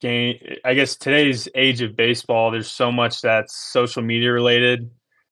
game, 0.00 0.36
I 0.64 0.74
guess 0.74 0.96
today's 0.96 1.48
age 1.54 1.82
of 1.82 1.94
baseball, 1.94 2.50
there's 2.50 2.70
so 2.70 2.90
much 2.90 3.20
that's 3.20 3.70
social 3.70 4.02
media 4.02 4.32
related. 4.32 4.90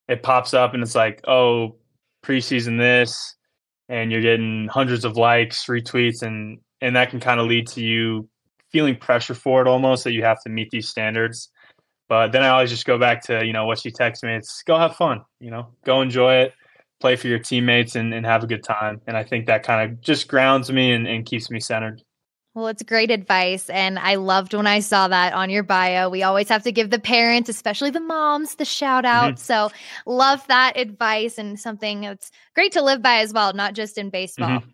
It 0.08 0.22
pops 0.22 0.52
up 0.52 0.74
and 0.74 0.82
it's 0.82 0.94
like, 0.94 1.22
oh, 1.26 1.76
preseason 2.24 2.78
this, 2.78 3.34
and 3.88 4.10
you're 4.10 4.22
getting 4.22 4.68
hundreds 4.68 5.04
of 5.04 5.16
likes, 5.16 5.66
retweets, 5.66 6.22
and 6.22 6.58
and 6.80 6.96
that 6.96 7.10
can 7.10 7.20
kind 7.20 7.40
of 7.40 7.46
lead 7.46 7.68
to 7.68 7.80
you 7.80 8.28
feeling 8.70 8.96
pressure 8.96 9.34
for 9.34 9.62
it 9.62 9.68
almost 9.68 10.04
that 10.04 10.12
you 10.12 10.22
have 10.22 10.42
to 10.42 10.50
meet 10.50 10.68
these 10.70 10.88
standards. 10.88 11.50
But 12.08 12.32
then 12.32 12.42
I 12.42 12.48
always 12.48 12.70
just 12.70 12.84
go 12.84 12.98
back 12.98 13.22
to 13.24 13.44
you 13.44 13.52
know 13.52 13.66
what 13.66 13.78
she 13.78 13.90
texts 13.90 14.22
me. 14.22 14.34
It's 14.34 14.62
go 14.66 14.78
have 14.78 14.96
fun, 14.96 15.22
you 15.40 15.50
know, 15.50 15.74
go 15.84 16.02
enjoy 16.02 16.36
it, 16.36 16.52
play 17.00 17.16
for 17.16 17.28
your 17.28 17.38
teammates, 17.38 17.96
and, 17.96 18.12
and 18.14 18.26
have 18.26 18.44
a 18.44 18.46
good 18.46 18.62
time. 18.62 19.00
And 19.06 19.16
I 19.16 19.24
think 19.24 19.46
that 19.46 19.62
kind 19.62 19.90
of 19.90 20.00
just 20.00 20.28
grounds 20.28 20.70
me 20.70 20.92
and, 20.92 21.06
and 21.06 21.24
keeps 21.24 21.50
me 21.50 21.60
centered. 21.60 22.02
Well, 22.56 22.68
it's 22.68 22.82
great 22.82 23.10
advice. 23.10 23.68
And 23.68 23.98
I 23.98 24.14
loved 24.14 24.54
when 24.54 24.66
I 24.66 24.80
saw 24.80 25.08
that 25.08 25.34
on 25.34 25.50
your 25.50 25.62
bio. 25.62 26.08
We 26.08 26.22
always 26.22 26.48
have 26.48 26.62
to 26.62 26.72
give 26.72 26.88
the 26.88 26.98
parents, 26.98 27.50
especially 27.50 27.90
the 27.90 28.00
moms, 28.00 28.54
the 28.54 28.64
shout 28.64 29.04
out. 29.04 29.34
Mm-hmm. 29.34 29.40
So, 29.40 29.70
love 30.06 30.44
that 30.46 30.78
advice 30.78 31.36
and 31.36 31.60
something 31.60 32.00
that's 32.00 32.30
great 32.54 32.72
to 32.72 32.82
live 32.82 33.02
by 33.02 33.18
as 33.18 33.34
well, 33.34 33.52
not 33.52 33.74
just 33.74 33.98
in 33.98 34.08
baseball. 34.08 34.60
Mm-hmm. 34.60 34.70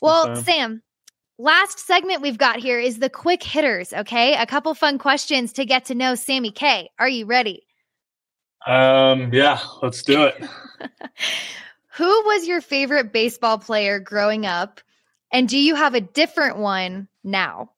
Well, 0.00 0.34
Sam, 0.36 0.82
last 1.38 1.80
segment 1.80 2.22
we've 2.22 2.38
got 2.38 2.58
here 2.58 2.80
is 2.80 2.98
the 2.98 3.10
quick 3.10 3.42
hitters. 3.42 3.92
Okay, 3.92 4.34
a 4.34 4.46
couple 4.46 4.72
fun 4.72 4.96
questions 4.96 5.52
to 5.52 5.66
get 5.66 5.84
to 5.86 5.94
know 5.94 6.14
Sammy 6.14 6.52
K. 6.52 6.88
Are 6.98 7.08
you 7.08 7.26
ready? 7.26 7.66
Um, 8.66 9.30
yeah, 9.34 9.60
let's 9.82 10.02
do 10.02 10.22
it. 10.22 10.42
Who 11.98 12.06
was 12.24 12.48
your 12.48 12.62
favorite 12.62 13.12
baseball 13.12 13.58
player 13.58 14.00
growing 14.00 14.46
up? 14.46 14.80
And 15.30 15.48
do 15.48 15.58
you 15.58 15.74
have 15.74 15.94
a 15.94 16.00
different 16.00 16.56
one 16.56 17.08
now? 17.24 17.70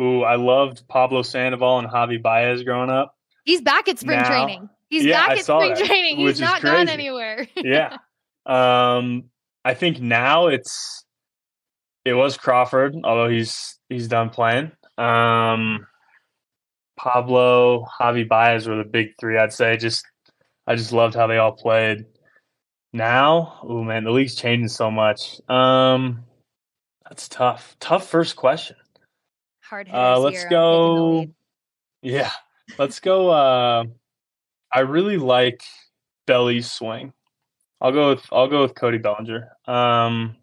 Ooh, 0.00 0.22
I 0.22 0.36
loved 0.36 0.86
Pablo 0.88 1.22
Sandoval 1.22 1.78
and 1.80 1.88
Javi 1.88 2.20
Baez 2.22 2.62
growing 2.62 2.90
up. 2.90 3.14
He's 3.44 3.60
back 3.60 3.88
at 3.88 3.98
spring 3.98 4.20
Now- 4.20 4.28
training. 4.28 4.68
He's 4.88 5.04
Yeah, 5.06 5.20
back 5.20 5.30
I 5.30 5.32
at 5.34 5.44
spring 5.44 5.74
that, 5.74 5.84
training. 5.86 6.16
He's 6.18 6.40
not 6.40 6.60
gone 6.62 6.88
anywhere. 6.88 7.46
Yeah. 7.56 7.96
um, 8.44 9.24
I 9.64 9.72
think 9.74 10.00
now 10.00 10.48
it's 10.48 11.04
it 12.04 12.12
was 12.14 12.36
Crawford, 12.36 12.94
although 13.04 13.28
he's 13.28 13.78
he's 13.88 14.08
done 14.08 14.28
playing. 14.30 14.72
Um, 14.98 15.86
Pablo, 16.98 17.86
Javi 18.00 18.28
Baez 18.28 18.68
were 18.68 18.76
the 18.76 18.84
big 18.84 19.12
three. 19.18 19.38
I'd 19.38 19.52
say 19.52 19.76
just 19.76 20.04
I 20.66 20.74
just 20.76 20.92
loved 20.92 21.14
how 21.14 21.26
they 21.26 21.38
all 21.38 21.52
played. 21.52 22.04
Now, 22.92 23.60
oh 23.62 23.82
man, 23.82 24.04
the 24.04 24.10
league's 24.10 24.34
changing 24.34 24.68
so 24.68 24.90
much. 24.90 25.40
Um, 25.48 26.24
that's 27.12 27.28
tough. 27.28 27.76
Tough 27.78 28.08
first 28.08 28.36
question. 28.36 28.76
Hard 29.60 29.86
Uh, 29.92 30.18
let's 30.18 30.38
here. 30.38 30.46
I'm 30.46 30.50
taking 30.50 31.20
the 31.20 31.26
go. 31.26 31.32
Yeah, 32.00 32.30
let's 32.78 33.00
go. 33.00 33.28
Uh, 33.28 33.84
I 34.72 34.80
really 34.80 35.18
like 35.18 35.62
Belly's 36.26 36.72
swing. 36.72 37.12
I'll 37.82 37.92
go 37.92 38.08
with 38.08 38.24
I'll 38.32 38.48
go 38.48 38.62
with 38.62 38.74
Cody 38.74 38.96
Bellinger. 38.96 39.46
Um, 39.66 40.36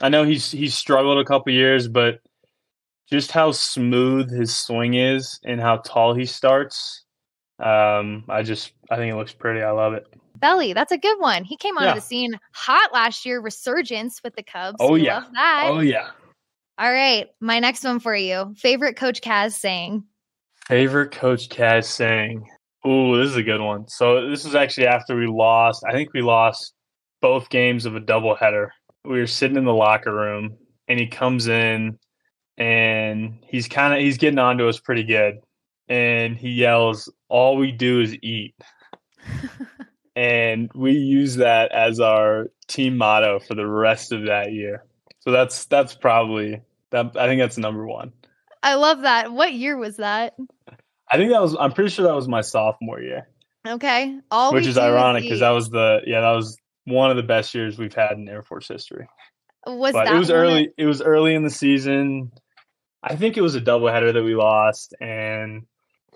I 0.00 0.08
know 0.08 0.22
he's 0.22 0.52
he's 0.52 0.76
struggled 0.76 1.18
a 1.18 1.24
couple 1.24 1.52
years, 1.52 1.88
but 1.88 2.20
just 3.10 3.32
how 3.32 3.50
smooth 3.50 4.30
his 4.30 4.56
swing 4.56 4.94
is 4.94 5.40
and 5.44 5.60
how 5.60 5.78
tall 5.78 6.14
he 6.14 6.26
starts, 6.26 7.02
um, 7.58 8.22
I 8.28 8.44
just 8.44 8.72
I 8.88 8.94
think 8.98 9.12
it 9.12 9.16
looks 9.16 9.34
pretty. 9.34 9.62
I 9.62 9.72
love 9.72 9.94
it. 9.94 10.06
Belly, 10.36 10.72
that's 10.72 10.92
a 10.92 10.98
good 10.98 11.18
one. 11.20 11.44
He 11.44 11.56
came 11.56 11.76
onto 11.76 11.88
Yeah. 11.88 11.94
the 11.94 12.00
scene 12.00 12.38
hot 12.52 12.92
last 12.92 13.24
year, 13.24 13.40
resurgence 13.40 14.20
with 14.22 14.34
the 14.34 14.42
Cubs. 14.42 14.76
Oh, 14.80 14.92
We 14.92 15.06
yeah. 15.06 15.16
love 15.18 15.32
that. 15.32 15.64
Oh 15.70 15.80
yeah. 15.80 16.10
All 16.76 16.92
right, 16.92 17.28
my 17.40 17.60
next 17.60 17.84
one 17.84 18.00
for 18.00 18.16
you. 18.16 18.52
Favorite 18.56 18.96
Coach 18.96 19.20
Kaz 19.20 19.52
saying? 19.52 20.02
Favorite 20.66 21.12
Coach 21.12 21.48
Kaz 21.48 21.84
saying? 21.84 22.48
Ooh, 22.86 23.16
this 23.16 23.30
is 23.30 23.36
a 23.36 23.42
good 23.42 23.60
one. 23.60 23.86
So 23.88 24.28
this 24.28 24.44
is 24.44 24.54
actually 24.54 24.88
after 24.88 25.16
we 25.16 25.26
lost. 25.26 25.84
I 25.88 25.92
think 25.92 26.12
we 26.12 26.20
lost 26.20 26.74
both 27.22 27.48
games 27.48 27.86
of 27.86 27.94
a 27.96 28.00
doubleheader. 28.00 28.70
We 29.04 29.20
were 29.20 29.26
sitting 29.26 29.56
in 29.56 29.64
the 29.64 29.72
locker 29.72 30.12
room, 30.12 30.56
and 30.88 30.98
he 30.98 31.06
comes 31.06 31.46
in, 31.46 31.98
and 32.58 33.38
he's 33.46 33.68
kind 33.68 33.94
of 33.94 34.00
he's 34.00 34.18
getting 34.18 34.38
onto 34.38 34.68
us 34.68 34.80
pretty 34.80 35.04
good, 35.04 35.38
and 35.88 36.36
he 36.36 36.50
yells, 36.50 37.10
"All 37.28 37.56
we 37.56 37.70
do 37.72 38.00
is 38.00 38.16
eat," 38.22 38.54
and 40.16 40.70
we 40.74 40.92
use 40.92 41.36
that 41.36 41.72
as 41.72 42.00
our 42.00 42.48
team 42.68 42.96
motto 42.96 43.40
for 43.40 43.54
the 43.54 43.66
rest 43.66 44.12
of 44.12 44.26
that 44.26 44.52
year. 44.52 44.84
So 45.20 45.30
that's 45.30 45.64
that's 45.66 45.94
probably 45.94 46.60
that. 46.90 47.16
I 47.16 47.26
think 47.26 47.40
that's 47.40 47.58
number 47.58 47.86
one. 47.86 48.12
I 48.62 48.74
love 48.74 49.02
that. 49.02 49.32
What 49.32 49.52
year 49.52 49.76
was 49.76 49.96
that? 49.96 50.34
I 51.10 51.16
think 51.16 51.30
that 51.30 51.40
was. 51.40 51.56
I'm 51.58 51.72
pretty 51.72 51.90
sure 51.90 52.06
that 52.06 52.14
was 52.14 52.28
my 52.28 52.40
sophomore 52.40 53.00
year, 53.00 53.28
Okay. 53.66 54.18
All 54.30 54.52
which 54.52 54.66
is 54.66 54.78
ironic 54.78 55.22
because 55.22 55.40
that 55.40 55.50
was 55.50 55.70
the 55.70 56.00
yeah 56.06 56.20
that 56.20 56.32
was 56.32 56.56
one 56.84 57.10
of 57.10 57.16
the 57.16 57.22
best 57.22 57.54
years 57.54 57.78
we've 57.78 57.94
had 57.94 58.12
in 58.12 58.28
Air 58.28 58.42
Force 58.42 58.68
history. 58.68 59.06
was 59.66 59.92
but 59.92 60.04
that 60.04 60.14
it 60.14 60.18
was 60.18 60.30
early. 60.30 60.70
It 60.76 60.86
was 60.86 61.02
early 61.02 61.34
in 61.34 61.42
the 61.42 61.50
season. 61.50 62.30
I 63.02 63.16
think 63.16 63.36
it 63.36 63.42
was 63.42 63.54
a 63.54 63.60
doubleheader 63.60 64.12
that 64.12 64.22
we 64.22 64.34
lost, 64.34 64.94
and 65.00 65.66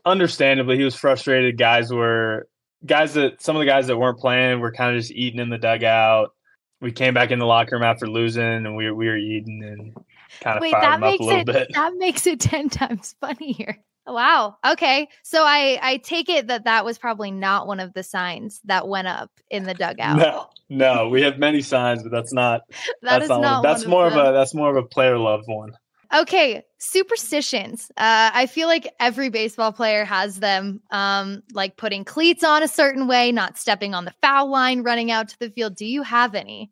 understandably, 0.05 0.77
he 0.77 0.85
was 0.85 0.95
frustrated. 0.95 1.59
Guys 1.59 1.93
were 1.93 2.49
guys 2.85 3.15
that 3.15 3.43
some 3.43 3.57
of 3.57 3.61
the 3.61 3.67
guys 3.67 3.87
that 3.89 3.97
weren't 3.97 4.19
playing 4.19 4.61
were 4.61 4.73
kind 4.73 4.95
of 4.95 5.01
just 5.03 5.13
eating 5.13 5.41
in 5.41 5.51
the 5.51 5.59
dugout. 5.59 6.35
We 6.81 6.93
came 6.93 7.13
back 7.13 7.31
in 7.33 7.39
the 7.41 7.47
locker 7.47 7.75
room 7.75 7.83
after 7.83 8.07
losing, 8.07 8.45
and 8.45 8.77
we 8.77 8.91
we 8.91 9.09
were 9.09 9.17
eating 9.17 9.63
and 9.65 9.97
kind 10.41 10.57
of 10.59 10.63
Wait, 10.63 10.73
that 10.73 10.85
him 10.99 11.03
up 11.03 11.09
a 11.09 11.11
makes 11.11 11.25
little 11.25 11.41
it 11.41 11.47
bit. 11.47 11.69
that 11.75 11.95
makes 11.97 12.27
it 12.27 12.41
10 12.41 12.69
times 12.71 13.15
funnier. 13.21 13.79
Wow. 14.07 14.57
Okay. 14.67 15.09
So 15.23 15.43
I 15.45 15.79
I 15.83 15.97
take 15.99 16.29
it 16.29 16.47
that 16.47 16.65
that 16.65 16.85
was 16.85 16.99
probably 16.99 17.31
not 17.31 17.67
one 17.67 17.81
of 17.81 17.93
the 17.93 18.03
signs 18.03 18.61
that 18.65 18.89
went 18.89 19.09
up 19.09 19.31
in 19.51 19.65
the 19.65 19.75
dugout. 19.75 20.17
No, 20.17 20.47
no, 20.71 21.09
we 21.09 21.23
have 21.23 21.39
many 21.39 21.61
signs, 21.61 22.03
but 22.03 22.13
that's 22.13 22.33
not 22.33 22.63
That 23.03 23.21
that's 23.21 23.25
is 23.25 23.29
not, 23.29 23.41
not 23.41 23.55
one. 23.55 23.63
That's 23.63 23.83
one 23.85 23.91
more 23.91 24.07
of 24.07 24.15
of, 24.15 24.27
a 24.27 24.33
that's 24.33 24.55
more 24.55 24.71
of 24.71 24.83
a 24.83 24.87
player 24.87 25.19
loved 25.19 25.45
one. 25.47 25.73
Okay, 26.15 26.65
superstitions. 26.79 27.91
Uh, 27.91 28.31
I 28.33 28.47
feel 28.47 28.67
like 28.67 28.91
every 28.99 29.29
baseball 29.29 29.73
player 29.73 30.07
has 30.07 30.41
them, 30.41 30.81
um, 30.91 31.43
like 31.53 31.77
putting 31.77 32.05
cleats 32.05 32.43
on 32.43 32.63
a 32.63 32.69
certain 32.69 33.07
way, 33.09 33.31
not 33.31 33.59
stepping 33.59 33.95
on 33.95 34.07
the 34.07 34.15
foul 34.23 34.51
line, 34.51 34.83
running 34.83 35.11
out 35.11 35.29
to 35.29 35.39
the 35.39 35.51
field. 35.51 35.77
Do 35.77 35.85
you 35.85 36.03
have 36.03 36.35
any? 36.35 36.71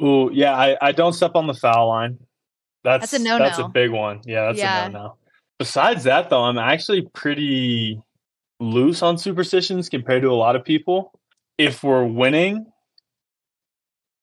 Oh 0.00 0.30
yeah, 0.30 0.54
I, 0.54 0.76
I 0.80 0.92
don't 0.92 1.12
step 1.12 1.32
on 1.34 1.46
the 1.46 1.54
foul 1.54 1.88
line. 1.88 2.18
That's 2.84 3.10
That's 3.10 3.24
a 3.24 3.38
That's 3.38 3.58
a 3.58 3.68
big 3.68 3.90
one. 3.90 4.20
Yeah, 4.24 4.46
that's 4.46 4.58
Yeah. 4.58 4.86
a 4.86 4.90
no 4.90 4.98
no. 4.98 5.16
Besides 5.58 6.04
that, 6.04 6.30
though, 6.30 6.44
I'm 6.44 6.58
actually 6.58 7.02
pretty 7.02 8.00
loose 8.60 9.02
on 9.02 9.18
superstitions 9.18 9.88
compared 9.88 10.22
to 10.22 10.30
a 10.30 10.34
lot 10.34 10.56
of 10.56 10.64
people. 10.64 11.12
If 11.58 11.82
we're 11.82 12.04
winning, 12.04 12.66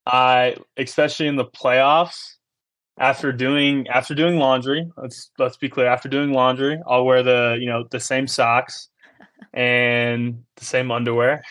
I 0.06 0.56
especially 0.76 1.26
in 1.26 1.36
the 1.36 1.44
playoffs, 1.44 2.35
after 2.98 3.32
doing 3.32 3.88
after 3.88 4.14
doing 4.14 4.38
laundry, 4.38 4.90
let's 4.96 5.30
let's 5.38 5.56
be 5.56 5.68
clear. 5.68 5.86
After 5.86 6.08
doing 6.08 6.32
laundry, 6.32 6.80
I'll 6.86 7.04
wear 7.04 7.22
the 7.22 7.56
you 7.60 7.66
know 7.66 7.84
the 7.90 8.00
same 8.00 8.26
socks 8.26 8.88
and 9.54 10.44
the 10.56 10.64
same 10.64 10.90
underwear. 10.90 11.42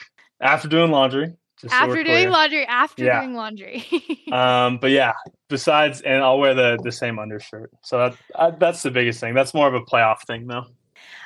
After 0.42 0.68
doing 0.68 0.92
laundry, 0.92 1.34
just 1.60 1.74
so 1.74 1.78
after 1.80 1.94
we're 1.94 2.04
doing 2.04 2.30
laundry, 2.30 2.66
after 2.66 3.04
Yeah. 3.04 3.22
doing 3.22 3.36
laundry. 3.36 3.86
Um, 4.32 4.80
but 4.80 4.90
yeah, 4.90 5.14
besides, 5.50 6.02
and 6.02 6.24
I'll 6.24 6.40
wear 6.40 6.56
the 6.56 6.80
the 6.84 6.92
same 6.92 7.20
undershirt. 7.20 7.72
So 7.84 8.00
that 8.00 8.18
uh, 8.34 8.52
that's 8.52 8.82
the 8.82 8.90
biggest 8.92 9.20
thing. 9.20 9.36
That's 9.36 9.54
more 9.54 9.68
of 9.68 9.76
a 9.76 9.82
playoff 9.82 10.26
thing, 10.26 10.48
though. 10.48 10.66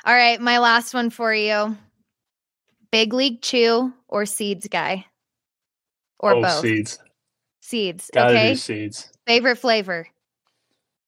All 0.04 0.14
right, 0.14 0.40
my 0.40 0.58
last 0.58 0.92
one 0.92 1.10
for 1.10 1.34
you. 1.34 1.76
Big 2.92 3.12
League 3.12 3.40
Chew 3.40 3.92
or 4.08 4.26
Seeds 4.26 4.68
guy? 4.68 5.06
Or 6.18 6.34
oh, 6.34 6.42
both? 6.42 6.60
seeds. 6.60 6.98
Seeds. 7.60 8.10
Gotta 8.12 8.32
okay. 8.32 8.50
do 8.50 8.56
seeds. 8.56 9.12
Favorite 9.26 9.56
flavor? 9.56 10.08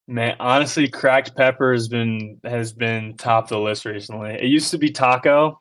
Man, 0.06 0.36
honestly, 0.40 0.88
cracked 0.88 1.36
pepper 1.36 1.72
has 1.72 1.88
been 1.88 2.40
has 2.44 2.72
been 2.72 3.16
top 3.16 3.44
of 3.44 3.50
the 3.50 3.58
list 3.58 3.84
recently. 3.84 4.34
It 4.34 4.44
used 4.46 4.70
to 4.72 4.78
be 4.78 4.90
taco. 4.90 5.60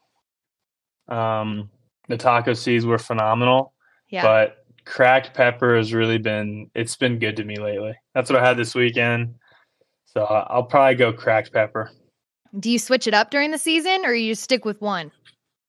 Um, 1.08 1.69
the 2.08 2.17
taco 2.17 2.54
seeds 2.54 2.86
were 2.86 2.97
phenomenal, 2.97 3.73
Yeah. 4.10 4.23
but 4.23 4.65
cracked 4.86 5.34
pepper 5.34 5.77
has 5.77 5.93
really 5.93 6.17
been 6.17 6.69
it's 6.75 6.95
been 6.95 7.19
good 7.19 7.38
to 7.38 7.43
me 7.43 7.58
lately. 7.58 7.93
That's 8.13 8.30
what 8.30 8.41
I 8.41 8.45
had 8.45 8.58
this 8.58 8.75
weekend. 8.75 9.36
So 10.06 10.25
I- 10.25 10.47
I'll 10.49 10.63
probably 10.63 10.95
go 10.95 11.13
cracked 11.13 11.54
pepper. 11.54 11.91
Do 12.60 12.69
you 12.69 12.80
switch 12.80 13.08
it 13.08 13.13
up 13.13 13.32
during 13.32 13.51
the 13.51 13.58
season 13.58 14.06
or 14.06 14.13
you 14.13 14.36
stick 14.36 14.65
with 14.65 14.82
one? 14.82 15.12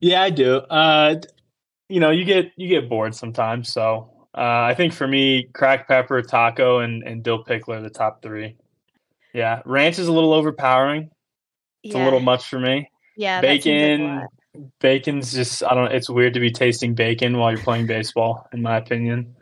Yeah, 0.00 0.22
I 0.22 0.30
do. 0.30 0.56
Uh, 0.56 1.16
you 1.88 2.00
know, 2.00 2.10
you 2.10 2.24
get 2.24 2.50
you 2.56 2.68
get 2.68 2.88
bored 2.88 3.14
sometimes. 3.14 3.72
So 3.72 4.11
uh, 4.36 4.40
I 4.40 4.74
think 4.74 4.92
for 4.92 5.06
me, 5.06 5.44
cracked 5.52 5.88
pepper, 5.88 6.22
taco, 6.22 6.78
and 6.80 7.02
and 7.02 7.22
dill 7.22 7.44
pickle 7.44 7.74
are 7.74 7.80
the 7.80 7.90
top 7.90 8.22
three. 8.22 8.56
Yeah, 9.34 9.62
ranch 9.64 9.98
is 9.98 10.08
a 10.08 10.12
little 10.12 10.32
overpowering. 10.32 11.10
It's 11.82 11.94
a 11.94 12.04
little 12.04 12.20
much 12.20 12.46
for 12.48 12.58
me. 12.60 12.88
Yeah. 13.16 13.36
like 13.36 13.42
bacon, 13.64 14.26
bacon's 14.80 15.32
just 15.32 15.62
I 15.62 15.74
don't. 15.74 15.92
It's 15.92 16.08
weird 16.08 16.34
to 16.34 16.40
be 16.40 16.50
tasting 16.50 16.94
bacon 16.94 17.36
while 17.36 17.50
you're 17.52 17.60
playing 17.62 17.86
baseball, 17.86 18.46
in 18.52 18.62
my 18.62 18.76
opinion. 18.76 19.34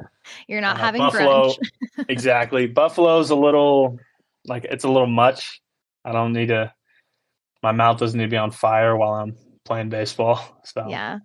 You're 0.47 0.61
not 0.61 0.77
Uh, 0.77 0.81
having 0.81 1.01
Buffalo, 1.01 1.53
exactly. 2.09 2.67
Buffalo's 2.67 3.31
a 3.31 3.37
little 3.37 3.99
like 4.47 4.65
it's 4.65 4.85
a 4.85 4.89
little 4.89 5.09
much. 5.09 5.61
I 6.05 6.13
don't 6.13 6.33
need 6.33 6.49
to. 6.49 6.73
My 7.63 7.73
mouth 7.73 7.99
doesn't 7.99 8.17
need 8.19 8.25
to 8.27 8.31
be 8.31 8.37
on 8.39 8.51
fire 8.53 8.97
while 8.97 9.13
I'm 9.13 9.37
playing 9.65 9.91
baseball. 9.91 10.61
So 10.65 10.87
Yeah. 10.89 11.19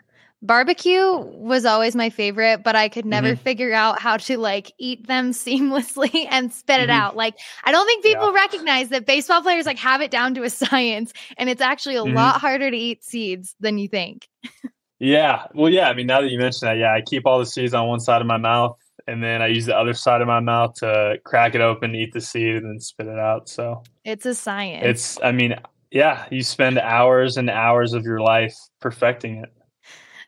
Barbecue 0.45 1.17
was 1.17 1.65
always 1.65 1.95
my 1.95 2.09
favorite, 2.09 2.63
but 2.63 2.75
I 2.75 2.89
could 2.89 3.05
never 3.05 3.29
Mm-hmm. 3.29 3.41
figure 3.43 3.73
out 3.73 3.99
how 3.99 4.17
to 4.17 4.37
like 4.37 4.71
eat 4.77 5.07
them 5.07 5.31
seamlessly 5.31 6.27
and 6.29 6.53
spit 6.53 6.81
it 6.81 6.89
Mhm. 6.89 6.93
out. 6.93 7.15
Like 7.15 7.35
I 7.63 7.71
don't 7.71 7.85
think 7.87 8.03
people 8.03 8.27
Yeah. 8.27 8.33
recognize 8.41 8.89
that 8.89 9.05
baseball 9.05 9.41
players 9.41 9.65
like 9.65 9.79
have 9.79 10.01
it 10.01 10.11
down 10.11 10.33
to 10.35 10.43
a 10.43 10.49
science 10.49 11.13
and 11.37 11.49
it's 11.49 11.61
actually 11.61 11.95
a 11.95 12.03
Mhm. 12.03 12.13
lot 12.13 12.39
harder 12.41 12.69
to 12.69 12.77
eat 12.77 13.03
seeds 13.03 13.55
than 13.59 13.77
you 13.77 13.87
think. 13.87 14.27
Yeah. 14.99 15.47
Well, 15.53 15.71
yeah. 15.71 15.89
I 15.89 15.93
mean, 15.93 16.07
now 16.07 16.21
that 16.21 16.29
you 16.31 16.37
mention 16.39 16.67
that, 16.67 16.77
yeah, 16.77 16.93
I 16.93 17.01
keep 17.01 17.25
all 17.25 17.39
the 17.39 17.45
seeds 17.45 17.73
on 17.73 17.87
one 17.87 17.99
side 17.99 18.21
of 18.21 18.27
my 18.27 18.37
mouth, 18.37 18.77
and 19.07 19.21
then 19.23 19.41
I 19.41 19.47
use 19.47 19.65
the 19.65 19.77
other 19.77 19.93
side 19.93 20.21
of 20.21 20.27
my 20.27 20.39
mouth 20.39 20.75
to 20.75 21.17
crack 21.25 21.53
it 21.53 21.61
open, 21.61 21.93
eat 21.95 22.13
the 22.13 22.21
seed, 22.21 22.55
and 22.55 22.65
then 22.65 22.79
spit 22.79 23.07
it 23.07 23.19
out. 23.19 23.49
So 23.49 23.83
It's 24.05 24.25
a 24.25 24.33
science. 24.33 24.85
it's, 24.85 25.19
I 25.21 25.31
mean, 25.33 25.55
yeah, 25.91 26.25
you 26.31 26.43
spend 26.43 26.79
hours 26.79 27.35
and 27.37 27.49
hours 27.49 27.93
of 27.93 28.03
your 28.05 28.21
life 28.21 28.55
perfecting 28.79 29.37
it. 29.37 29.49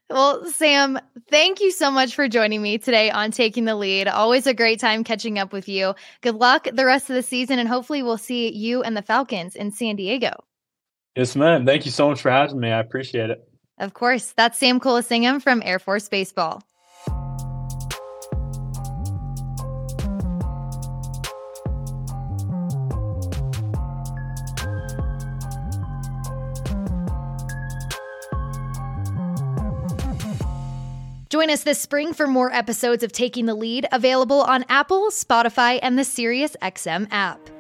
Well, 0.09 0.45
Sam, 0.45 0.99
thank 1.29 1.59
you 1.59 1.69
so 1.69 1.91
much 1.91 2.15
for 2.15 2.29
joining 2.29 2.61
me 2.61 2.77
today 2.77 3.11
on 3.11 3.31
Taking 3.31 3.65
the 3.65 3.75
Lead. 3.75 4.07
Always 4.07 4.47
a 4.47 4.53
great 4.53 4.79
time 4.79 5.03
catching 5.03 5.37
up 5.37 5.51
with 5.51 5.67
you. 5.67 5.95
Good 6.21 6.35
luck 6.35 6.67
the 6.71 6.85
rest 6.85 7.09
of 7.09 7.15
the 7.15 7.23
season, 7.23 7.59
and 7.59 7.67
hopefully, 7.67 8.03
we'll 8.03 8.17
see 8.17 8.49
you 8.53 8.81
and 8.83 8.95
the 8.95 9.01
Falcons 9.01 9.55
in 9.55 9.71
San 9.71 9.97
Diego. 9.97 10.31
Yes, 11.17 11.35
ma'am. 11.35 11.65
Thank 11.65 11.85
you 11.85 11.91
so 11.91 12.09
much 12.09 12.21
for 12.21 12.31
having 12.31 12.59
me. 12.59 12.71
I 12.71 12.79
appreciate 12.79 13.31
it. 13.31 13.39
Of 13.79 13.93
course. 13.93 14.33
That's 14.37 14.57
Sam 14.57 14.79
Kulasingam 14.79 15.41
from 15.41 15.61
Air 15.65 15.79
Force 15.79 16.07
Baseball. 16.07 16.63
Join 31.37 31.51
us 31.51 31.61
this 31.61 31.79
spring 31.79 32.15
for 32.15 32.25
more 32.25 32.51
episodes 32.51 33.03
of 33.03 33.11
Taking 33.11 33.45
the 33.45 33.53
Lead, 33.53 33.85
available 33.91 34.41
on 34.41 34.65
Apple, 34.69 35.11
Spotify, 35.11 35.77
and 35.83 35.95
the 35.95 36.01
SiriusXM 36.01 37.09
app. 37.11 37.56